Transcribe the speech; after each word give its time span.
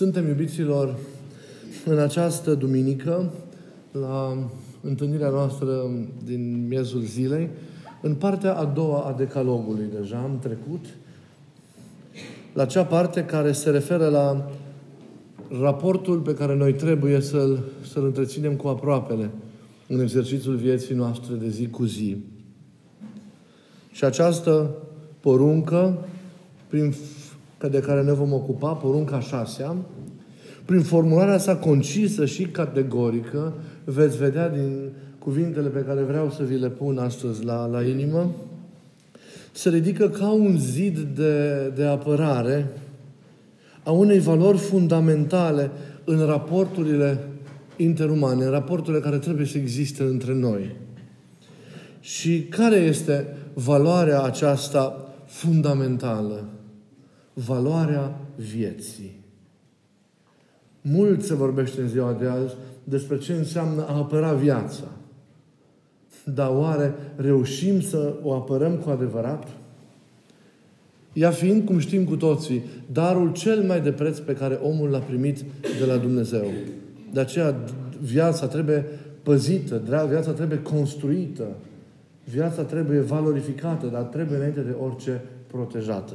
Suntem, 0.00 0.26
iubiților, 0.26 0.96
în 1.84 1.98
această 1.98 2.54
duminică, 2.54 3.32
la 3.92 4.48
întâlnirea 4.80 5.28
noastră 5.28 5.90
din 6.24 6.66
miezul 6.68 7.00
zilei, 7.00 7.48
în 8.02 8.14
partea 8.14 8.54
a 8.56 8.64
doua 8.64 9.00
a 9.00 9.12
decalogului 9.12 9.84
deja 10.00 10.16
am 10.16 10.38
trecut, 10.38 10.84
la 12.52 12.64
cea 12.64 12.84
parte 12.84 13.24
care 13.24 13.52
se 13.52 13.70
referă 13.70 14.08
la 14.08 14.50
raportul 15.60 16.18
pe 16.18 16.34
care 16.34 16.56
noi 16.56 16.74
trebuie 16.74 17.20
să-l, 17.20 17.64
să-l 17.92 18.04
întreținem 18.04 18.56
cu 18.56 18.68
aproapele 18.68 19.30
în 19.86 20.00
exercițiul 20.00 20.56
vieții 20.56 20.94
noastre 20.94 21.34
de 21.34 21.48
zi 21.48 21.68
cu 21.68 21.84
zi. 21.84 22.16
Și 23.90 24.04
această 24.04 24.70
poruncă, 25.20 25.98
prin, 26.68 26.94
de 27.68 27.78
care 27.78 28.02
ne 28.02 28.12
vom 28.12 28.32
ocupa, 28.32 28.72
porunca 28.72 29.20
șasea, 29.20 29.76
prin 30.64 30.82
formularea 30.82 31.38
sa 31.38 31.56
concisă 31.56 32.26
și 32.26 32.44
categorică, 32.44 33.52
veți 33.84 34.16
vedea 34.16 34.48
din 34.48 34.90
cuvintele 35.18 35.68
pe 35.68 35.80
care 35.80 36.00
vreau 36.00 36.30
să 36.30 36.42
vi 36.42 36.58
le 36.58 36.68
pun 36.68 36.98
astăzi 36.98 37.44
la, 37.44 37.66
la 37.66 37.82
inimă, 37.82 38.30
se 39.52 39.68
ridică 39.68 40.08
ca 40.08 40.30
un 40.30 40.58
zid 40.58 40.98
de, 40.98 41.68
de 41.74 41.84
apărare 41.84 42.68
a 43.82 43.90
unei 43.90 44.18
valori 44.18 44.58
fundamentale 44.58 45.70
în 46.04 46.26
raporturile 46.26 47.18
interumane, 47.76 48.44
în 48.44 48.50
raporturile 48.50 49.02
care 49.02 49.18
trebuie 49.18 49.46
să 49.46 49.58
existe 49.58 50.02
între 50.02 50.34
noi. 50.34 50.76
Și 52.00 52.42
care 52.42 52.76
este 52.76 53.36
valoarea 53.54 54.22
aceasta 54.22 55.12
fundamentală? 55.26 56.44
Valoarea 57.46 58.20
vieții. 58.36 59.20
Mult 60.80 61.22
se 61.22 61.34
vorbește 61.34 61.80
în 61.80 61.88
ziua 61.88 62.12
de 62.12 62.26
azi 62.26 62.54
despre 62.84 63.18
ce 63.18 63.32
înseamnă 63.32 63.86
a 63.86 63.96
apăra 63.96 64.32
viața. 64.32 64.84
Dar 66.24 66.50
oare 66.50 66.94
reușim 67.16 67.80
să 67.80 68.14
o 68.22 68.32
apărăm 68.32 68.76
cu 68.76 68.90
adevărat? 68.90 69.48
Ea 71.12 71.30
fiind, 71.30 71.64
cum 71.64 71.78
știm 71.78 72.04
cu 72.04 72.16
toții, 72.16 72.62
darul 72.92 73.32
cel 73.32 73.62
mai 73.62 73.80
de 73.80 73.92
preț 73.92 74.18
pe 74.18 74.34
care 74.34 74.54
omul 74.54 74.88
l-a 74.88 74.98
primit 74.98 75.44
de 75.78 75.84
la 75.86 75.96
Dumnezeu. 75.96 76.46
De 77.12 77.20
aceea 77.20 77.56
viața 78.00 78.46
trebuie 78.46 78.84
păzită, 79.22 80.06
viața 80.08 80.32
trebuie 80.32 80.62
construită, 80.62 81.46
viața 82.24 82.62
trebuie 82.62 83.00
valorificată, 83.00 83.86
dar 83.86 84.02
trebuie 84.02 84.36
înainte 84.36 84.60
de 84.60 84.76
orice 84.80 85.22
protejată. 85.46 86.14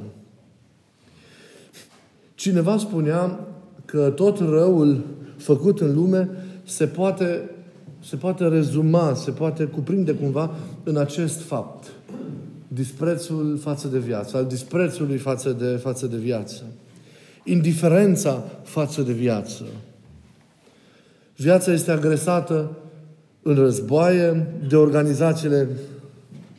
Cineva 2.45 2.77
spunea 2.77 3.39
că 3.85 4.11
tot 4.15 4.39
răul 4.39 5.03
făcut 5.37 5.81
în 5.81 5.95
lume 5.95 6.29
se 6.63 6.87
poate, 6.87 7.49
se 8.03 8.15
poate 8.15 8.47
rezuma, 8.47 9.13
se 9.13 9.31
poate 9.31 9.63
cuprinde 9.63 10.13
cumva 10.13 10.55
în 10.83 10.97
acest 10.97 11.41
fapt. 11.41 11.91
Disprețul 12.67 13.57
față 13.61 13.87
de 13.87 13.99
viață, 13.99 14.37
al 14.37 14.45
disprețului 14.45 15.17
față 15.17 15.49
de, 15.49 15.65
față 15.65 16.05
de 16.05 16.17
viață. 16.17 16.63
Indiferența 17.43 18.43
față 18.63 19.01
de 19.01 19.11
viață. 19.11 19.63
Viața 21.35 21.71
este 21.71 21.91
agresată 21.91 22.77
în 23.41 23.55
războaie 23.55 24.47
de 24.67 24.75
organizațiile, 24.75 25.67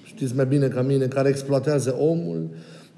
știți 0.05 0.37
mai 0.37 0.47
bine 0.47 0.69
ca 0.69 0.83
mine, 0.83 1.07
care 1.07 1.29
exploatează 1.29 1.97
omul, 1.99 2.49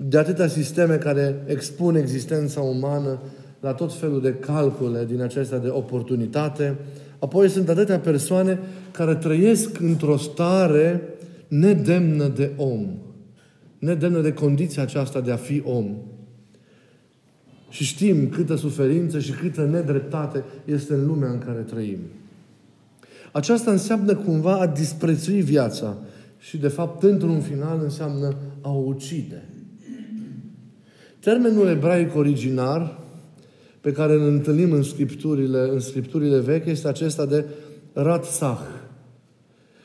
de 0.01 0.19
atâtea 0.19 0.49
sisteme 0.49 0.97
care 0.97 1.43
expun 1.47 1.97
existența 1.97 2.61
umană 2.61 3.21
la 3.61 3.75
tot 3.75 3.95
felul 3.95 4.21
de 4.21 4.35
calcule 4.35 5.05
din 5.05 5.23
acestea 5.23 5.59
de 5.59 5.69
oportunitate. 5.69 6.77
Apoi 7.19 7.49
sunt 7.49 7.69
atâtea 7.69 7.99
persoane 7.99 8.59
care 8.93 9.15
trăiesc 9.15 9.81
într-o 9.81 10.17
stare 10.17 11.03
nedemnă 11.49 12.29
de 12.29 12.51
om. 12.57 12.87
Nedemnă 13.79 14.21
de 14.21 14.33
condiția 14.33 14.83
aceasta 14.83 15.21
de 15.21 15.31
a 15.31 15.37
fi 15.37 15.63
om. 15.65 15.97
Și 17.71 17.85
știm 17.85 18.29
câtă 18.29 18.55
suferință 18.55 19.19
și 19.19 19.33
câtă 19.33 19.65
nedreptate 19.65 20.45
este 20.65 20.95
în 20.95 21.07
lumea 21.07 21.31
în 21.31 21.39
care 21.39 21.59
trăim. 21.59 21.99
Aceasta 23.33 23.71
înseamnă 23.71 24.15
cumva 24.15 24.59
a 24.59 24.67
disprețui 24.67 25.41
viața 25.41 25.97
și, 26.39 26.57
de 26.57 26.69
fapt, 26.69 27.03
într-un 27.03 27.41
final 27.41 27.81
înseamnă 27.83 28.37
a 28.61 28.71
o 28.71 28.83
ucide. 28.87 29.43
Termenul 31.21 31.69
ebraic 31.69 32.17
originar 32.17 32.99
pe 33.81 33.93
care 33.93 34.13
îl 34.13 34.27
întâlnim 34.27 34.73
în 34.73 34.83
scripturile, 34.83 35.59
în 35.59 35.81
scripturile 35.81 36.39
vechi 36.39 36.67
este 36.67 36.89
acesta 36.89 37.27
de 37.27 37.45
ratsah, 37.93 38.61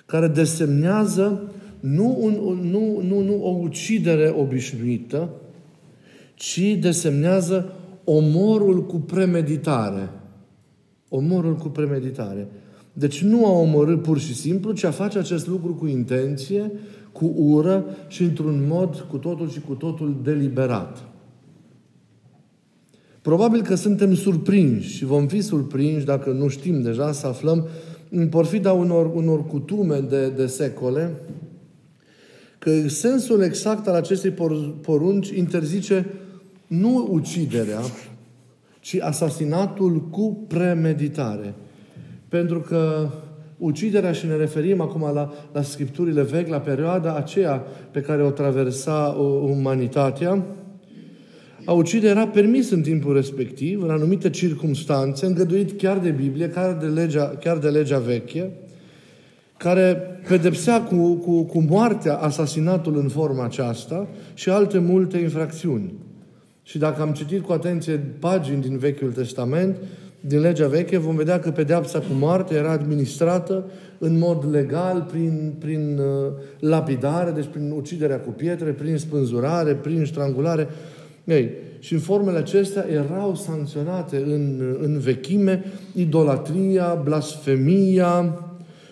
care 0.06 0.28
desemnează 0.28 1.52
nu, 1.80 2.18
un, 2.20 2.60
nu, 2.70 3.02
nu, 3.02 3.22
nu 3.22 3.44
o 3.44 3.50
ucidere 3.50 4.34
obișnuită, 4.38 5.30
ci 6.34 6.78
desemnează 6.80 7.74
omorul 8.04 8.86
cu 8.86 8.98
premeditare. 8.98 10.10
Omorul 11.10 11.56
cu 11.56 11.68
premeditare. 11.68 12.48
Deci 12.94 13.24
nu 13.24 13.46
a 13.46 13.50
omorât 13.50 14.02
pur 14.02 14.20
și 14.20 14.36
simplu, 14.36 14.72
ci 14.72 14.84
a 14.84 14.92
face 14.92 15.18
acest 15.18 15.48
lucru 15.48 15.74
cu 15.74 15.88
intenție, 15.88 16.72
cu 17.12 17.34
ură 17.38 17.86
și 18.08 18.24
într-un 18.24 18.66
mod 18.68 19.06
cu 19.10 19.18
totul 19.18 19.50
și 19.50 19.60
cu 19.60 19.74
totul 19.74 20.20
deliberat. 20.24 21.13
Probabil 23.24 23.62
că 23.62 23.76
suntem 23.76 24.16
surprinși 24.16 24.96
și 24.96 25.06
vom 25.06 25.28
fi 25.28 25.42
surprinși, 25.42 26.06
dacă 26.06 26.32
nu 26.32 26.48
știm 26.48 26.82
deja, 26.82 27.12
să 27.12 27.28
aflăm 27.28 27.68
în 28.10 28.28
porfida 28.28 28.72
unor, 28.72 29.12
unor 29.14 29.46
cutume 29.46 30.00
de, 30.00 30.30
de 30.30 30.46
secole, 30.46 31.14
că 32.60 32.88
sensul 32.88 33.42
exact 33.42 33.88
al 33.88 33.96
acestei 33.96 34.34
porunci 34.82 35.30
interzice 35.30 36.06
nu 36.68 37.08
uciderea, 37.12 37.80
ci 38.80 38.98
asasinatul 39.00 40.02
cu 40.02 40.46
premeditare. 40.48 41.54
Pentru 42.30 42.60
că 42.60 43.10
uciderea, 43.58 44.12
și 44.12 44.26
ne 44.26 44.36
referim 44.36 44.82
acum 44.82 45.02
la, 45.14 45.34
la 45.54 45.62
scripturile 45.62 46.22
vechi, 46.22 46.50
la 46.50 46.60
perioada 46.60 47.16
aceea 47.16 47.64
pe 47.92 48.02
care 48.02 48.24
o 48.24 48.30
traversa 48.30 49.16
umanitatea, 49.44 50.46
a 51.66 51.72
ucide 51.72 52.08
era 52.08 52.28
permis 52.28 52.70
în 52.70 52.82
timpul 52.82 53.14
respectiv, 53.14 53.84
în 53.84 53.90
anumite 53.90 54.30
circunstanțe, 54.30 55.26
îngăduit 55.26 55.78
chiar 55.78 55.98
de 55.98 56.10
Biblie, 56.10 56.50
chiar 56.50 56.74
de 56.74 56.86
legea, 56.86 57.26
chiar 57.40 57.58
de 57.58 57.68
legea 57.68 58.00
veche, 58.00 58.52
care 59.58 60.02
pedepsea 60.28 60.84
cu, 60.84 61.14
cu, 61.14 61.44
cu 61.44 61.62
moartea 61.62 62.16
asasinatul 62.16 62.98
în 62.98 63.08
forma 63.08 63.44
aceasta 63.44 64.08
și 64.34 64.50
alte 64.50 64.78
multe 64.78 65.18
infracțiuni. 65.18 65.94
Și 66.64 66.78
dacă 66.78 67.02
am 67.02 67.12
citit 67.12 67.42
cu 67.42 67.52
atenție 67.52 68.00
pagini 68.20 68.62
din 68.62 68.78
Vechiul 68.78 69.12
Testament, 69.12 69.78
din 70.20 70.40
legea 70.40 70.68
veche, 70.68 70.98
vom 70.98 71.16
vedea 71.16 71.40
că 71.40 71.52
pedeapsa 71.52 72.00
cu 72.00 72.14
moarte 72.20 72.56
era 72.56 72.72
administrată 72.72 73.64
în 73.98 74.18
mod 74.18 74.48
legal 74.52 75.08
prin, 75.12 75.54
prin 75.60 75.98
uh, 75.98 76.32
lapidare, 76.60 77.32
deci 77.32 77.48
prin 77.52 77.72
uciderea 77.72 78.20
cu 78.20 78.30
pietre, 78.30 78.72
prin 78.72 78.98
spânzurare, 78.98 79.74
prin 79.74 80.06
strangulare. 80.06 80.68
Ei, 81.24 81.52
și 81.80 81.94
în 81.94 82.00
formele 82.00 82.38
acestea 82.38 82.86
erau 82.92 83.36
sancționate 83.36 84.18
în, 84.18 84.62
în 84.82 85.00
vechime 85.00 85.64
idolatria, 85.94 87.02
blasfemia, 87.04 88.40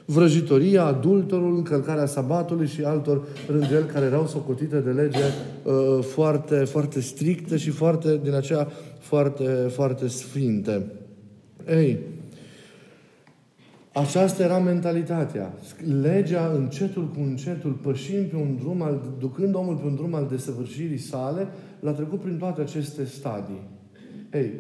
vrăjitoria, 0.06 0.86
adulterul, 0.86 1.56
încălcarea 1.56 2.06
sabatului 2.06 2.68
și 2.68 2.84
altor 2.84 3.28
rânduieli 3.48 3.86
care 3.86 4.06
erau 4.06 4.28
socotite 4.28 4.80
de 4.80 4.90
lege 4.90 5.24
uh, 5.64 6.04
foarte, 6.04 6.56
foarte 6.56 7.02
stricte 7.02 7.58
și 7.58 7.70
foarte, 7.70 8.20
din 8.24 8.34
aceea, 8.34 8.68
foarte, 9.00 9.44
foarte 9.70 10.08
sfinte. 10.08 10.86
Ei, 11.70 12.00
aceasta 13.94 14.44
era 14.44 14.60
mentalitatea. 14.60 15.54
Legea, 16.02 16.52
încetul 16.56 17.08
cu 17.08 17.20
încetul, 17.20 17.72
pășind 17.72 18.26
pe 18.26 18.36
un 18.36 18.56
drum, 18.60 18.82
al, 18.82 19.02
ducând 19.20 19.56
omul 19.56 19.76
pe 19.76 19.86
un 19.86 19.96
drum 19.96 20.14
al 20.14 20.28
desăvârșirii 20.30 20.98
sale, 20.98 21.48
l-a 21.82 21.92
trecut 21.92 22.20
prin 22.20 22.38
toate 22.38 22.62
aceste 22.62 23.06
stadii. 23.06 23.70
Ei, 24.34 24.52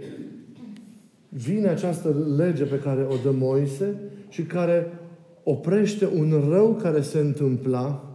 vine 1.29 1.67
această 1.67 2.15
lege 2.37 2.63
pe 2.63 2.79
care 2.79 3.07
o 3.09 3.15
dă 3.23 3.31
Moise 3.31 3.95
și 4.29 4.41
care 4.43 4.87
oprește 5.43 6.09
un 6.15 6.43
rău 6.49 6.79
care 6.81 7.01
se 7.01 7.19
întâmpla 7.19 8.05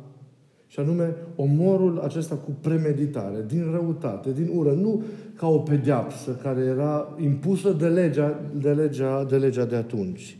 și 0.66 0.80
anume 0.80 1.14
omorul 1.36 1.98
acesta 1.98 2.34
cu 2.34 2.50
premeditare, 2.60 3.44
din 3.46 3.68
răutate, 3.72 4.32
din 4.32 4.50
ură, 4.54 4.72
nu 4.72 5.02
ca 5.36 5.48
o 5.48 5.58
pedeapsă 5.58 6.38
care 6.42 6.60
era 6.60 7.16
impusă 7.20 7.72
de 7.72 7.86
legea 7.86 8.40
de, 8.60 8.70
legea, 8.70 9.24
de, 9.24 9.36
legea 9.36 9.64
de 9.64 9.76
atunci. 9.76 10.38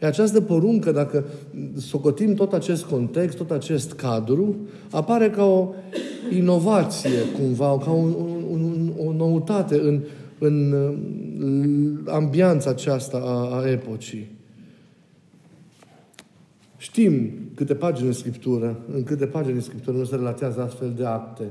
E 0.00 0.06
această 0.06 0.40
poruncă, 0.40 0.92
dacă 0.92 1.24
socotim 1.76 2.34
tot 2.34 2.52
acest 2.52 2.84
context, 2.84 3.36
tot 3.36 3.50
acest 3.50 3.92
cadru, 3.92 4.56
apare 4.90 5.30
ca 5.30 5.44
o 5.44 5.74
inovație, 6.30 7.20
cumva, 7.38 7.78
ca 7.78 7.90
un, 7.90 8.14
un, 8.50 8.60
un, 8.60 8.92
o 9.06 9.12
noutate 9.12 9.80
în, 9.80 10.02
în 10.38 10.74
ambianța 12.06 12.70
aceasta 12.70 13.16
a, 13.16 13.60
a 13.60 13.70
epocii. 13.70 14.36
Știm 16.76 17.30
câte 17.54 17.74
pagini 17.74 18.06
în 18.06 18.12
Scriptură, 18.12 18.80
în 18.92 19.02
câte 19.02 19.26
pagini 19.26 19.54
în 19.54 19.60
Scriptură 19.60 19.96
nu 19.96 20.04
se 20.04 20.16
relatează 20.16 20.62
astfel 20.62 20.92
de 20.96 21.04
acte. 21.04 21.44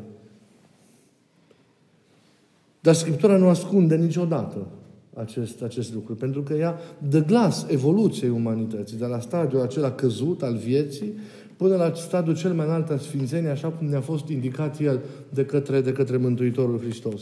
Dar 2.79 2.93
Scriptura 2.93 3.37
nu 3.37 3.47
ascunde 3.47 3.95
niciodată 3.95 4.67
acest, 5.13 5.61
acest 5.61 5.93
lucru, 5.93 6.15
pentru 6.15 6.41
că 6.41 6.53
ea 6.53 6.79
dă 7.09 7.23
glas 7.23 7.65
evoluției 7.69 8.29
umanității, 8.29 8.97
de 8.97 9.05
la 9.05 9.19
stadiul 9.19 9.61
acela 9.61 9.91
căzut 9.91 10.43
al 10.43 10.55
vieții 10.55 11.13
până 11.57 11.75
la 11.75 11.91
stadiul 11.95 12.35
cel 12.35 12.53
mai 12.53 12.65
înalt 12.65 12.89
al 12.89 12.97
Sfințeniei, 12.97 13.51
așa 13.51 13.67
cum 13.67 13.87
ne-a 13.87 14.01
fost 14.01 14.27
indicat 14.27 14.79
El 14.79 14.99
de 15.29 15.45
către, 15.45 15.81
de 15.81 15.91
către 15.91 16.17
Mântuitorul 16.17 16.79
Hristos. 16.79 17.21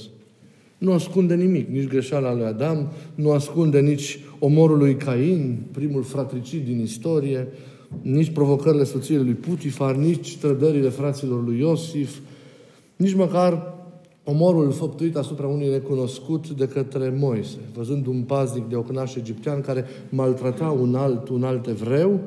Nu 0.77 0.91
ascunde 0.91 1.35
nimic, 1.35 1.67
nici 1.67 1.87
greșeala 1.87 2.33
lui 2.33 2.45
Adam, 2.45 2.91
nu 3.15 3.31
ascunde 3.31 3.79
nici 3.79 4.19
omorul 4.39 4.77
lui 4.77 4.95
Cain, 4.95 5.57
primul 5.71 6.03
fratricid 6.03 6.65
din 6.65 6.79
istorie, 6.79 7.47
nici 8.01 8.29
provocările 8.29 8.83
soției 8.83 9.17
lui 9.17 9.33
Putifar, 9.33 9.95
nici 9.95 10.37
trădările 10.37 10.89
fraților 10.89 11.43
lui 11.43 11.59
Iosif, 11.59 12.19
nici 12.95 13.13
măcar 13.13 13.73
omorul 14.23 14.71
făptuit 14.71 15.15
asupra 15.15 15.47
unui 15.47 15.69
necunoscut 15.69 16.49
de 16.49 16.67
către 16.67 17.13
Moise, 17.17 17.57
văzând 17.73 18.07
un 18.07 18.21
paznic 18.21 18.69
de 18.69 18.75
ocnaș 18.75 19.15
egiptean 19.15 19.61
care 19.61 19.85
maltrata 20.09 20.69
un 20.81 20.95
alt, 20.95 21.29
un 21.29 21.43
alt 21.43 21.67
evreu, 21.67 22.19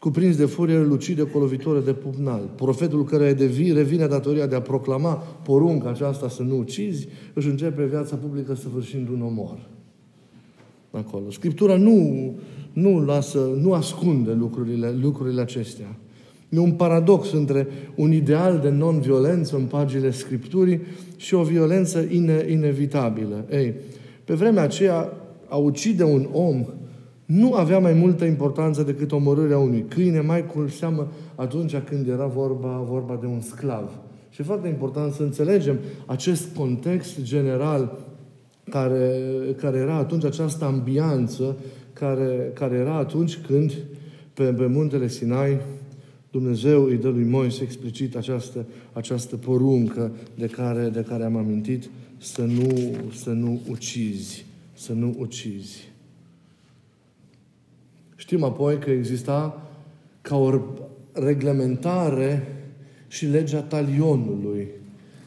cuprins 0.00 0.36
de 0.36 0.44
furie, 0.44 0.78
lucide 0.78 1.22
cu 1.22 1.38
o 1.38 1.40
lovitură 1.40 1.80
de 1.80 1.92
pupnal. 1.92 2.50
Profetul 2.56 3.04
care 3.04 3.32
de 3.32 3.46
vii 3.46 3.72
revine 3.72 4.06
datoria 4.06 4.46
de 4.46 4.54
a 4.54 4.60
proclama 4.60 5.14
porunca 5.14 5.88
aceasta 5.88 6.28
să 6.28 6.42
nu 6.42 6.58
ucizi, 6.58 7.08
își 7.34 7.48
începe 7.48 7.84
viața 7.84 8.16
publică 8.16 8.54
săvârșind 8.54 9.08
un 9.08 9.22
omor. 9.22 9.58
Acolo. 10.90 11.30
Scriptura 11.30 11.76
nu, 11.76 12.34
nu, 12.72 13.04
lasă, 13.04 13.50
nu 13.60 13.72
ascunde 13.72 14.32
lucrurile, 14.32 14.94
lucrurile 15.00 15.40
acestea. 15.40 15.96
E 16.48 16.58
un 16.58 16.72
paradox 16.72 17.32
între 17.32 17.66
un 17.94 18.12
ideal 18.12 18.58
de 18.58 18.68
non-violență 18.68 19.56
în 19.56 19.64
paginile 19.64 20.10
Scripturii 20.10 20.80
și 21.16 21.34
o 21.34 21.42
violență 21.42 22.06
ine, 22.10 22.46
inevitabilă. 22.48 23.44
Ei, 23.50 23.74
pe 24.24 24.34
vremea 24.34 24.62
aceea, 24.62 25.12
a 25.48 25.56
ucide 25.56 26.02
un 26.02 26.28
om 26.32 26.66
nu 27.30 27.52
avea 27.52 27.78
mai 27.78 27.92
multă 27.92 28.24
importanță 28.24 28.82
decât 28.82 29.12
omorârea 29.12 29.58
unui 29.58 29.84
câine, 29.88 30.20
mai 30.20 30.46
cu 30.46 30.68
seamă 30.68 31.08
atunci 31.34 31.76
când 31.76 32.08
era 32.08 32.26
vorba, 32.26 32.84
vorba 32.88 33.18
de 33.20 33.26
un 33.26 33.40
sclav. 33.40 33.90
Și 34.30 34.40
e 34.40 34.44
foarte 34.44 34.68
important 34.68 35.12
să 35.12 35.22
înțelegem 35.22 35.78
acest 36.06 36.54
context 36.54 37.22
general 37.22 37.98
care, 38.70 39.20
care 39.56 39.78
era 39.78 39.94
atunci, 39.94 40.24
această 40.24 40.64
ambianță 40.64 41.56
care, 41.92 42.50
care 42.54 42.76
era 42.76 42.94
atunci 42.94 43.38
când 43.46 43.72
pe, 44.34 44.44
pe 44.44 44.66
muntele 44.66 45.08
Sinai 45.08 45.60
Dumnezeu 46.30 46.84
îi 46.84 46.96
dă 46.96 47.08
lui 47.08 47.24
Moise 47.24 47.62
explicit 47.62 48.16
această, 48.16 48.66
această 48.92 49.36
poruncă 49.36 50.12
de 50.34 50.46
care, 50.46 50.88
de 50.88 51.04
care 51.08 51.24
am 51.24 51.36
amintit, 51.36 51.90
să 52.18 52.42
nu, 52.42 52.96
să 53.14 53.30
nu 53.30 53.60
ucizi. 53.68 54.44
Să 54.72 54.92
nu 54.92 55.14
ucizi. 55.18 55.89
Știm 58.30 58.44
apoi 58.44 58.78
că 58.78 58.90
exista 58.90 59.62
ca 60.20 60.36
o 60.36 60.60
reglementare 61.12 62.46
și 63.08 63.26
legea 63.26 63.60
talionului, 63.60 64.68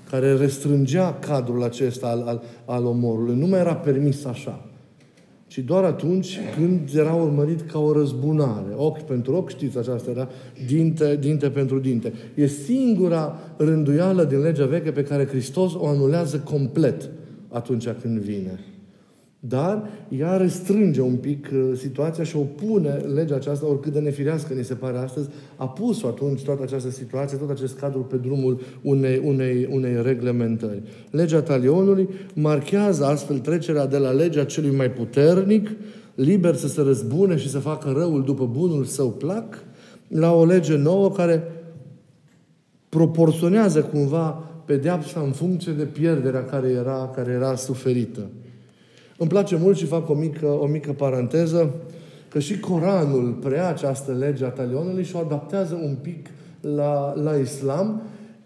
care 0.10 0.36
restrângea 0.36 1.14
cadrul 1.14 1.64
acesta 1.64 2.08
al, 2.08 2.22
al, 2.22 2.44
al 2.66 2.86
omorului. 2.86 3.36
Nu 3.36 3.48
mai 3.48 3.60
era 3.60 3.76
permis 3.76 4.26
așa 4.26 4.66
ci 5.48 5.60
doar 5.60 5.84
atunci 5.84 6.40
când 6.56 6.90
era 6.96 7.14
urmărit 7.14 7.62
ca 7.62 7.80
o 7.80 7.94
răzbunare. 7.94 8.74
Ochi 8.76 9.02
pentru 9.02 9.36
ochi, 9.36 9.50
știți, 9.50 9.78
aceasta 9.78 10.12
era 10.12 10.30
dinte, 10.68 11.18
dinte 11.22 11.50
pentru 11.50 11.80
dinte. 11.80 12.14
E 12.36 12.48
singura 12.48 13.40
rânduială 13.58 14.24
din 14.24 14.42
legea 14.42 14.66
veche 14.66 14.92
pe 14.92 15.04
care 15.04 15.26
Hristos 15.26 15.74
o 15.74 15.88
anulează 15.88 16.40
complet 16.40 17.10
atunci 17.50 17.88
când 18.02 18.20
vine. 18.20 18.60
Dar 19.48 19.90
ea 20.10 20.38
restrânge 20.38 21.02
un 21.02 21.16
pic 21.16 21.50
uh, 21.54 21.78
situația 21.78 22.24
și 22.24 22.36
o 22.36 22.40
pune 22.40 22.90
legea 22.90 23.36
aceasta, 23.36 23.68
oricât 23.68 23.94
de 23.94 24.00
nefirească 24.00 24.54
ni 24.54 24.64
se 24.64 24.74
pare 24.74 24.98
astăzi, 24.98 25.30
a 25.56 25.68
pus-o 25.68 26.08
atunci 26.08 26.44
toată 26.44 26.64
această 26.64 26.90
situație, 26.90 27.38
tot 27.38 27.50
acest 27.50 27.78
cadru 27.80 28.00
pe 28.00 28.16
drumul 28.16 28.62
unei, 28.82 29.22
unei, 29.24 29.68
unei 29.72 30.02
reglementări. 30.02 30.82
Legea 31.12 31.42
talionului 31.42 32.10
marchează 32.34 33.06
astfel 33.06 33.40
trecerea 33.40 33.86
de 33.86 33.98
la 33.98 34.12
legea 34.12 34.44
celui 34.44 34.76
mai 34.76 34.92
puternic, 34.92 35.70
liber 36.16 36.56
să 36.56 36.68
se 36.68 36.82
răzbune 36.82 37.38
și 37.38 37.50
să 37.50 37.60
facă 37.60 37.94
răul 37.96 38.24
după 38.24 38.46
bunul 38.46 38.84
său 38.84 39.10
plac, 39.10 39.64
la 40.08 40.34
o 40.34 40.46
lege 40.46 40.78
nouă 40.78 41.12
care 41.12 41.44
proporționează 42.90 43.82
cumva 43.82 44.30
pedeapsa 44.66 45.20
în 45.20 45.32
funcție 45.32 45.72
de 45.72 45.84
pierderea 45.84 46.46
care 46.46 46.70
era, 46.70 47.12
care 47.16 47.32
era 47.32 47.56
suferită. 47.56 48.22
Îmi 49.18 49.30
place 49.30 49.56
mult 49.56 49.78
și 49.78 49.86
fac 49.86 50.10
o 50.10 50.14
mică, 50.14 50.46
o 50.46 50.66
mică 50.66 50.92
paranteză 50.92 51.74
că 52.30 52.40
și 52.40 52.60
Coranul 52.60 53.32
preia 53.32 53.68
această 53.68 54.12
lege 54.12 54.46
a 54.46 54.50
talionului 54.50 55.04
și 55.04 55.16
o 55.16 55.20
adaptează 55.20 55.74
un 55.84 55.96
pic 56.02 56.28
la, 56.62 57.14
la 57.16 57.36
islam 57.36 58.02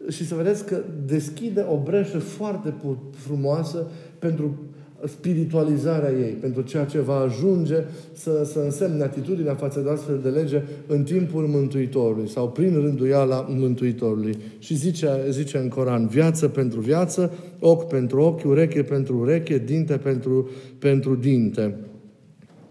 și 0.10 0.28
să 0.28 0.36
vedeți 0.36 0.66
că 0.66 0.81
deschide 1.06 1.66
o 1.69 1.78
breșă 1.78 2.19
foarte 2.19 2.74
frumoasă 3.12 3.88
pentru 4.19 4.60
spiritualizarea 5.06 6.12
ei, 6.12 6.32
pentru 6.32 6.62
ceea 6.62 6.86
ce 6.86 7.00
va 7.00 7.16
ajunge 7.16 7.76
să, 8.14 8.44
să 8.44 8.60
însemne 8.60 9.04
atitudinea 9.04 9.56
față 9.56 9.80
de 9.80 9.90
astfel 9.90 10.20
de 10.24 10.30
lege 10.30 10.62
în 10.88 11.04
timpul 11.04 11.48
Mântuitorului 11.48 12.30
sau 12.30 12.50
prin 12.50 12.74
rânduiala 12.74 13.46
Mântuitorului. 13.50 14.38
Și 14.60 14.76
zice, 14.76 15.26
zice 15.30 15.58
în 15.58 15.68
Coran, 15.68 16.08
viață 16.08 16.48
pentru 16.48 16.80
viață, 16.80 17.34
ochi 17.60 17.88
pentru 17.88 18.22
ochi, 18.22 18.44
ureche 18.46 18.84
pentru 18.84 19.18
ureche, 19.18 19.58
dinte 19.58 19.98
pentru, 19.98 20.50
pentru 20.80 21.16
dinte. 21.16 21.76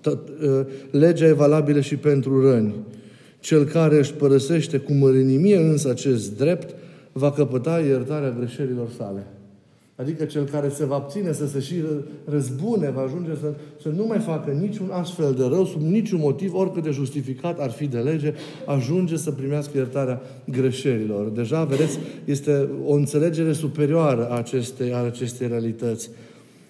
Tot, 0.00 0.28
ă, 0.46 0.66
legea 0.90 1.26
e 1.26 1.32
valabilă 1.32 1.80
și 1.80 1.96
pentru 1.96 2.50
răni. 2.50 2.74
Cel 3.40 3.64
care 3.64 3.98
își 3.98 4.14
părăsește 4.14 4.78
cu 4.78 4.92
mărinimie 4.92 5.56
însă 5.56 5.90
acest 5.90 6.36
drept, 6.36 6.74
va 7.12 7.32
căpăta 7.32 7.80
iertarea 7.80 8.34
greșelilor 8.38 8.88
sale. 8.96 9.26
Adică 9.96 10.24
cel 10.24 10.44
care 10.44 10.68
se 10.68 10.84
va 10.84 10.94
abține 10.94 11.32
să 11.32 11.46
se 11.46 11.60
și 11.60 11.74
răzbune, 12.24 12.90
va 12.90 13.00
ajunge 13.00 13.30
să, 13.40 13.54
să 13.82 13.88
nu 13.88 14.06
mai 14.06 14.18
facă 14.18 14.50
niciun 14.50 14.90
astfel 14.92 15.34
de 15.34 15.44
rău, 15.44 15.64
sub 15.64 15.80
niciun 15.80 16.18
motiv, 16.20 16.54
oricât 16.54 16.82
de 16.82 16.90
justificat 16.90 17.60
ar 17.60 17.70
fi 17.70 17.86
de 17.86 17.98
lege, 17.98 18.34
ajunge 18.66 19.16
să 19.16 19.30
primească 19.30 19.76
iertarea 19.76 20.20
greșelilor. 20.50 21.28
Deja, 21.28 21.64
vedeți, 21.64 21.98
este 22.24 22.68
o 22.84 22.92
înțelegere 22.92 23.52
superioară 23.52 24.28
a 24.30 24.36
acestei, 24.36 24.92
a 24.92 24.96
acestei 24.96 25.48
realități. 25.48 26.10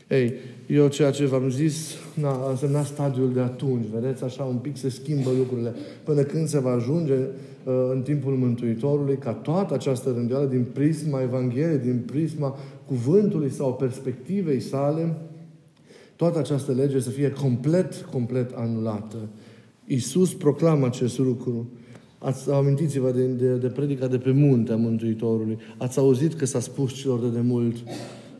Ei, 0.08 0.32
eu 0.66 0.88
ceea 0.88 1.10
ce 1.10 1.26
v-am 1.26 1.50
zis 1.50 1.94
na, 2.14 2.28
a 2.28 2.50
însemnat 2.50 2.84
stadiul 2.84 3.32
de 3.32 3.40
atunci, 3.40 3.86
vedeți, 3.94 4.24
așa 4.24 4.42
un 4.42 4.56
pic 4.56 4.76
se 4.76 4.88
schimbă 4.88 5.30
lucrurile, 5.38 5.74
până 6.04 6.22
când 6.22 6.48
se 6.48 6.58
va 6.58 6.70
ajunge 6.70 7.14
uh, 7.14 7.74
în 7.92 8.02
timpul 8.02 8.32
Mântuitorului 8.32 9.16
ca 9.16 9.32
toată 9.32 9.74
această 9.74 10.12
rânduială 10.14 10.46
din 10.46 10.66
prisma 10.72 11.22
Evangheliei, 11.22 11.78
din 11.78 12.02
prisma 12.06 12.56
cuvântului 12.86 13.50
sau 13.50 13.74
perspectivei 13.74 14.60
sale, 14.60 15.16
toată 16.16 16.38
această 16.38 16.72
lege 16.72 17.00
să 17.00 17.10
fie 17.10 17.30
complet, 17.30 17.94
complet 18.12 18.52
anulată. 18.54 19.16
Iisus 19.86 20.34
proclamă 20.34 20.86
acest 20.86 21.18
lucru. 21.18 21.68
Ați, 22.18 22.50
amintiți-vă 22.50 23.10
de, 23.10 23.26
de, 23.26 23.54
de 23.54 23.66
predica 23.66 24.06
de 24.06 24.18
pe 24.18 24.30
munte 24.30 24.72
a 24.72 24.76
Mântuitorului. 24.76 25.58
Ați 25.78 25.98
auzit 25.98 26.34
că 26.34 26.44
s-a 26.44 26.60
spus 26.60 26.92
celor 26.92 27.20
de 27.20 27.28
demult, 27.28 27.76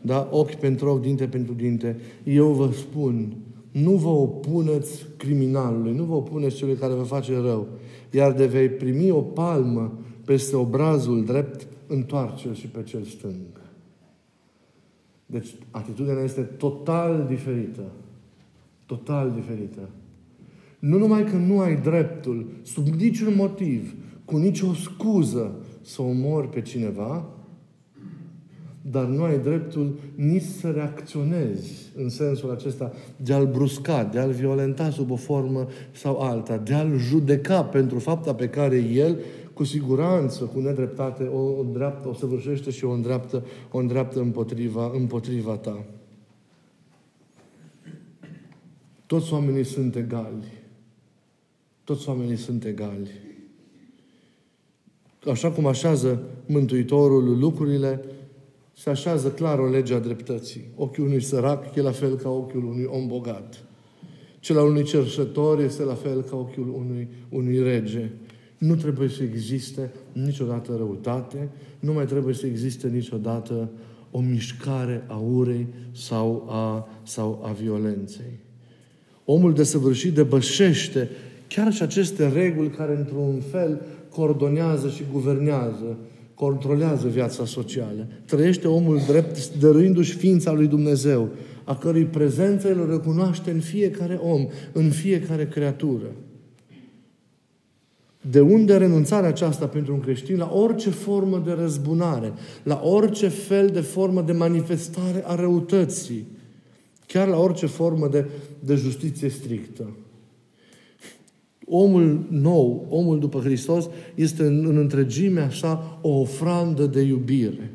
da? 0.01 0.29
ochi 0.31 0.55
pentru 0.55 0.89
ochi, 0.89 1.01
dinte 1.01 1.25
pentru 1.25 1.53
dinte. 1.53 1.99
Eu 2.23 2.51
vă 2.51 2.69
spun, 2.71 3.35
nu 3.71 3.91
vă 3.91 4.09
opuneți 4.09 5.05
criminalului, 5.17 5.93
nu 5.93 6.03
vă 6.03 6.13
opuneți 6.13 6.55
celui 6.55 6.75
care 6.75 6.93
vă 6.93 7.03
face 7.03 7.33
rău, 7.33 7.67
iar 8.11 8.33
de 8.33 8.45
vei 8.45 8.69
primi 8.69 9.11
o 9.11 9.21
palmă 9.21 9.99
peste 10.25 10.55
obrazul 10.55 11.25
drept, 11.25 11.67
întoarce-l 11.87 12.53
și 12.53 12.67
pe 12.67 12.83
cel 12.83 13.03
stâng. 13.03 13.66
Deci 15.29 15.55
atitudinea 15.71 16.23
este 16.23 16.41
total 16.41 17.25
diferită. 17.27 17.83
Total 18.85 19.31
diferită. 19.31 19.89
Nu 20.79 20.97
numai 20.97 21.23
că 21.23 21.35
nu 21.35 21.59
ai 21.59 21.81
dreptul, 21.81 22.47
sub 22.61 22.87
niciun 22.87 23.33
motiv, 23.35 23.95
cu 24.25 24.37
nicio 24.37 24.73
scuză, 24.73 25.55
să 25.81 26.01
omori 26.01 26.49
pe 26.49 26.61
cineva, 26.61 27.25
dar 28.81 29.05
nu 29.05 29.23
ai 29.23 29.39
dreptul 29.39 29.99
nici 30.15 30.41
să 30.41 30.69
reacționezi 30.69 31.91
în 31.95 32.09
sensul 32.09 32.51
acesta 32.51 32.91
de 33.15 33.33
a-l 33.33 33.47
brusca, 33.47 34.03
de 34.03 34.19
a-l 34.19 34.31
violenta 34.31 34.89
sub 34.89 35.11
o 35.11 35.15
formă 35.15 35.67
sau 35.91 36.19
alta, 36.19 36.57
de 36.57 36.73
a-l 36.73 36.97
judeca 36.97 37.63
pentru 37.63 37.99
fapta 37.99 38.33
pe 38.33 38.49
care 38.49 38.77
el 38.77 39.17
cu 39.57 39.63
siguranță, 39.63 40.43
cu 40.43 40.59
nedreptate, 40.59 41.23
o, 41.23 41.39
o 41.39 41.63
dreaptă, 41.63 42.07
o 42.07 42.13
săvârșește 42.13 42.71
și 42.71 42.85
o 42.85 42.91
îndreaptă, 42.91 43.45
o 43.71 43.77
îndreaptă 43.77 44.19
împotriva, 44.19 44.91
împotriva 44.93 45.57
ta. 45.57 45.85
Toți 49.05 49.33
oamenii 49.33 49.63
sunt 49.63 49.95
egali. 49.95 50.53
Toți 51.83 52.09
oamenii 52.09 52.35
sunt 52.35 52.65
egali. 52.65 53.09
Așa 55.29 55.51
cum 55.51 55.65
așează 55.65 56.21
Mântuitorul 56.45 57.39
lucrurile, 57.39 58.05
se 58.73 58.89
așează 58.89 59.31
clar 59.31 59.59
o 59.59 59.67
lege 59.67 59.93
a 59.93 59.99
dreptății. 59.99 60.69
Ochiul 60.75 61.05
unui 61.05 61.21
sărac 61.21 61.75
e 61.75 61.81
la 61.81 61.91
fel 61.91 62.15
ca 62.15 62.29
ochiul 62.29 62.65
unui 62.65 62.85
om 62.85 63.07
bogat. 63.07 63.63
Cel 64.39 64.57
al 64.57 64.67
unui 64.67 64.83
cerșător 64.83 65.59
este 65.59 65.83
la 65.83 65.93
fel 65.93 66.21
ca 66.21 66.35
ochiul 66.35 66.69
unui, 66.69 67.07
unui 67.29 67.63
rege. 67.63 68.11
Nu 68.57 68.75
trebuie 68.75 69.09
să 69.09 69.23
existe 69.23 69.91
niciodată 70.11 70.75
răutate, 70.77 71.49
nu 71.79 71.93
mai 71.93 72.05
trebuie 72.05 72.33
să 72.33 72.45
existe 72.45 72.87
niciodată 72.87 73.69
o 74.11 74.19
mișcare 74.19 75.03
a 75.07 75.15
urei 75.17 75.67
sau 75.91 76.47
a, 76.49 76.87
sau 77.03 77.41
a 77.45 77.51
violenței. 77.51 78.39
Omul 79.25 79.53
desăvârșit 79.53 80.13
debășește 80.13 81.09
chiar 81.47 81.73
și 81.73 81.81
aceste 81.81 82.27
reguli 82.27 82.69
care, 82.69 82.97
într-un 82.97 83.41
fel, 83.51 83.81
coordonează 84.09 84.89
și 84.89 85.03
guvernează, 85.11 85.97
controlează 86.33 87.07
viața 87.07 87.45
socială. 87.45 88.07
Trăiește 88.25 88.67
omul 88.67 89.01
drept, 89.07 89.57
dăruindu-și 89.59 90.15
ființa 90.15 90.51
lui 90.51 90.67
Dumnezeu, 90.67 91.29
a 91.63 91.75
cărui 91.75 92.05
prezență 92.05 92.71
îl 92.71 92.89
recunoaște 92.89 93.51
în 93.51 93.59
fiecare 93.59 94.13
om, 94.13 94.47
în 94.71 94.89
fiecare 94.89 95.47
creatură. 95.47 96.11
De 98.21 98.39
unde 98.39 98.77
renunțarea 98.77 99.29
aceasta 99.29 99.67
pentru 99.67 99.93
un 99.93 99.99
creștin 99.99 100.37
la 100.37 100.51
orice 100.53 100.89
formă 100.89 101.41
de 101.45 101.51
răzbunare, 101.51 102.33
la 102.63 102.81
orice 102.83 103.27
fel 103.27 103.67
de 103.67 103.81
formă 103.81 104.21
de 104.21 104.31
manifestare 104.31 105.23
a 105.25 105.35
răutății, 105.35 106.25
chiar 107.05 107.27
la 107.27 107.37
orice 107.37 107.65
formă 107.65 108.07
de, 108.07 108.29
de 108.59 108.75
justiție 108.75 109.29
strictă. 109.29 109.95
Omul 111.65 112.25
nou, 112.29 112.85
omul 112.89 113.19
după 113.19 113.39
Hristos, 113.39 113.89
este 114.15 114.43
în, 114.43 114.65
în 114.65 114.77
întregimea 114.77 115.49
sa 115.49 115.99
o 116.01 116.09
ofrandă 116.09 116.85
de 116.85 117.01
iubire. 117.01 117.71